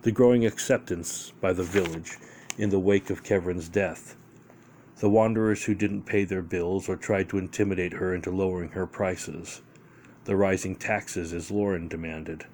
the 0.00 0.12
growing 0.12 0.46
acceptance 0.46 1.34
by 1.42 1.52
the 1.52 1.62
village 1.62 2.16
in 2.56 2.70
the 2.70 2.78
wake 2.78 3.10
of 3.10 3.22
Kevrin's 3.22 3.68
death, 3.68 4.16
the 5.00 5.10
wanderers 5.10 5.64
who 5.64 5.74
didn't 5.74 6.02
pay 6.02 6.24
their 6.24 6.42
bills 6.42 6.88
or 6.88 6.96
tried 6.96 7.28
to 7.28 7.38
intimidate 7.38 7.94
her 7.94 8.14
into 8.14 8.30
lowering 8.30 8.70
her 8.70 8.86
prices, 8.86 9.60
the 10.24 10.36
rising 10.36 10.76
taxes 10.76 11.32
as 11.32 11.50
Lauren 11.50 11.88
demanded. 11.88 12.44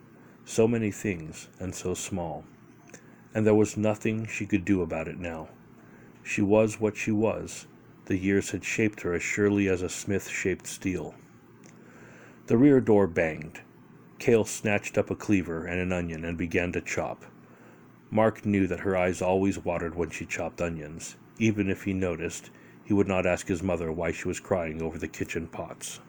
So 0.44 0.68
many 0.68 0.90
things, 0.90 1.48
and 1.58 1.74
so 1.74 1.94
small. 1.94 2.44
And 3.34 3.46
there 3.46 3.54
was 3.54 3.76
nothing 3.76 4.26
she 4.26 4.46
could 4.46 4.64
do 4.64 4.82
about 4.82 5.08
it 5.08 5.18
now. 5.18 5.48
She 6.22 6.42
was 6.42 6.80
what 6.80 6.96
she 6.96 7.10
was. 7.10 7.66
The 8.06 8.16
years 8.16 8.50
had 8.50 8.64
shaped 8.64 9.00
her 9.02 9.14
as 9.14 9.22
surely 9.22 9.68
as 9.68 9.82
a 9.82 9.88
smith 9.88 10.28
shaped 10.28 10.66
steel. 10.66 11.14
The 12.46 12.56
rear 12.56 12.80
door 12.80 13.08
banged. 13.08 13.60
Cale 14.18 14.44
snatched 14.44 14.96
up 14.96 15.10
a 15.10 15.16
cleaver 15.16 15.66
and 15.66 15.80
an 15.80 15.92
onion 15.92 16.24
and 16.24 16.38
began 16.38 16.70
to 16.72 16.80
chop. 16.80 17.24
Mark 18.10 18.46
knew 18.46 18.68
that 18.68 18.80
her 18.80 18.96
eyes 18.96 19.20
always 19.20 19.58
watered 19.58 19.96
when 19.96 20.10
she 20.10 20.24
chopped 20.24 20.62
onions. 20.62 21.16
Even 21.38 21.68
if 21.68 21.82
he 21.82 21.92
noticed, 21.92 22.50
he 22.84 22.94
would 22.94 23.08
not 23.08 23.26
ask 23.26 23.48
his 23.48 23.62
mother 23.62 23.90
why 23.90 24.12
she 24.12 24.28
was 24.28 24.38
crying 24.38 24.80
over 24.80 24.96
the 24.96 25.08
kitchen 25.08 25.48
pots. 25.48 26.00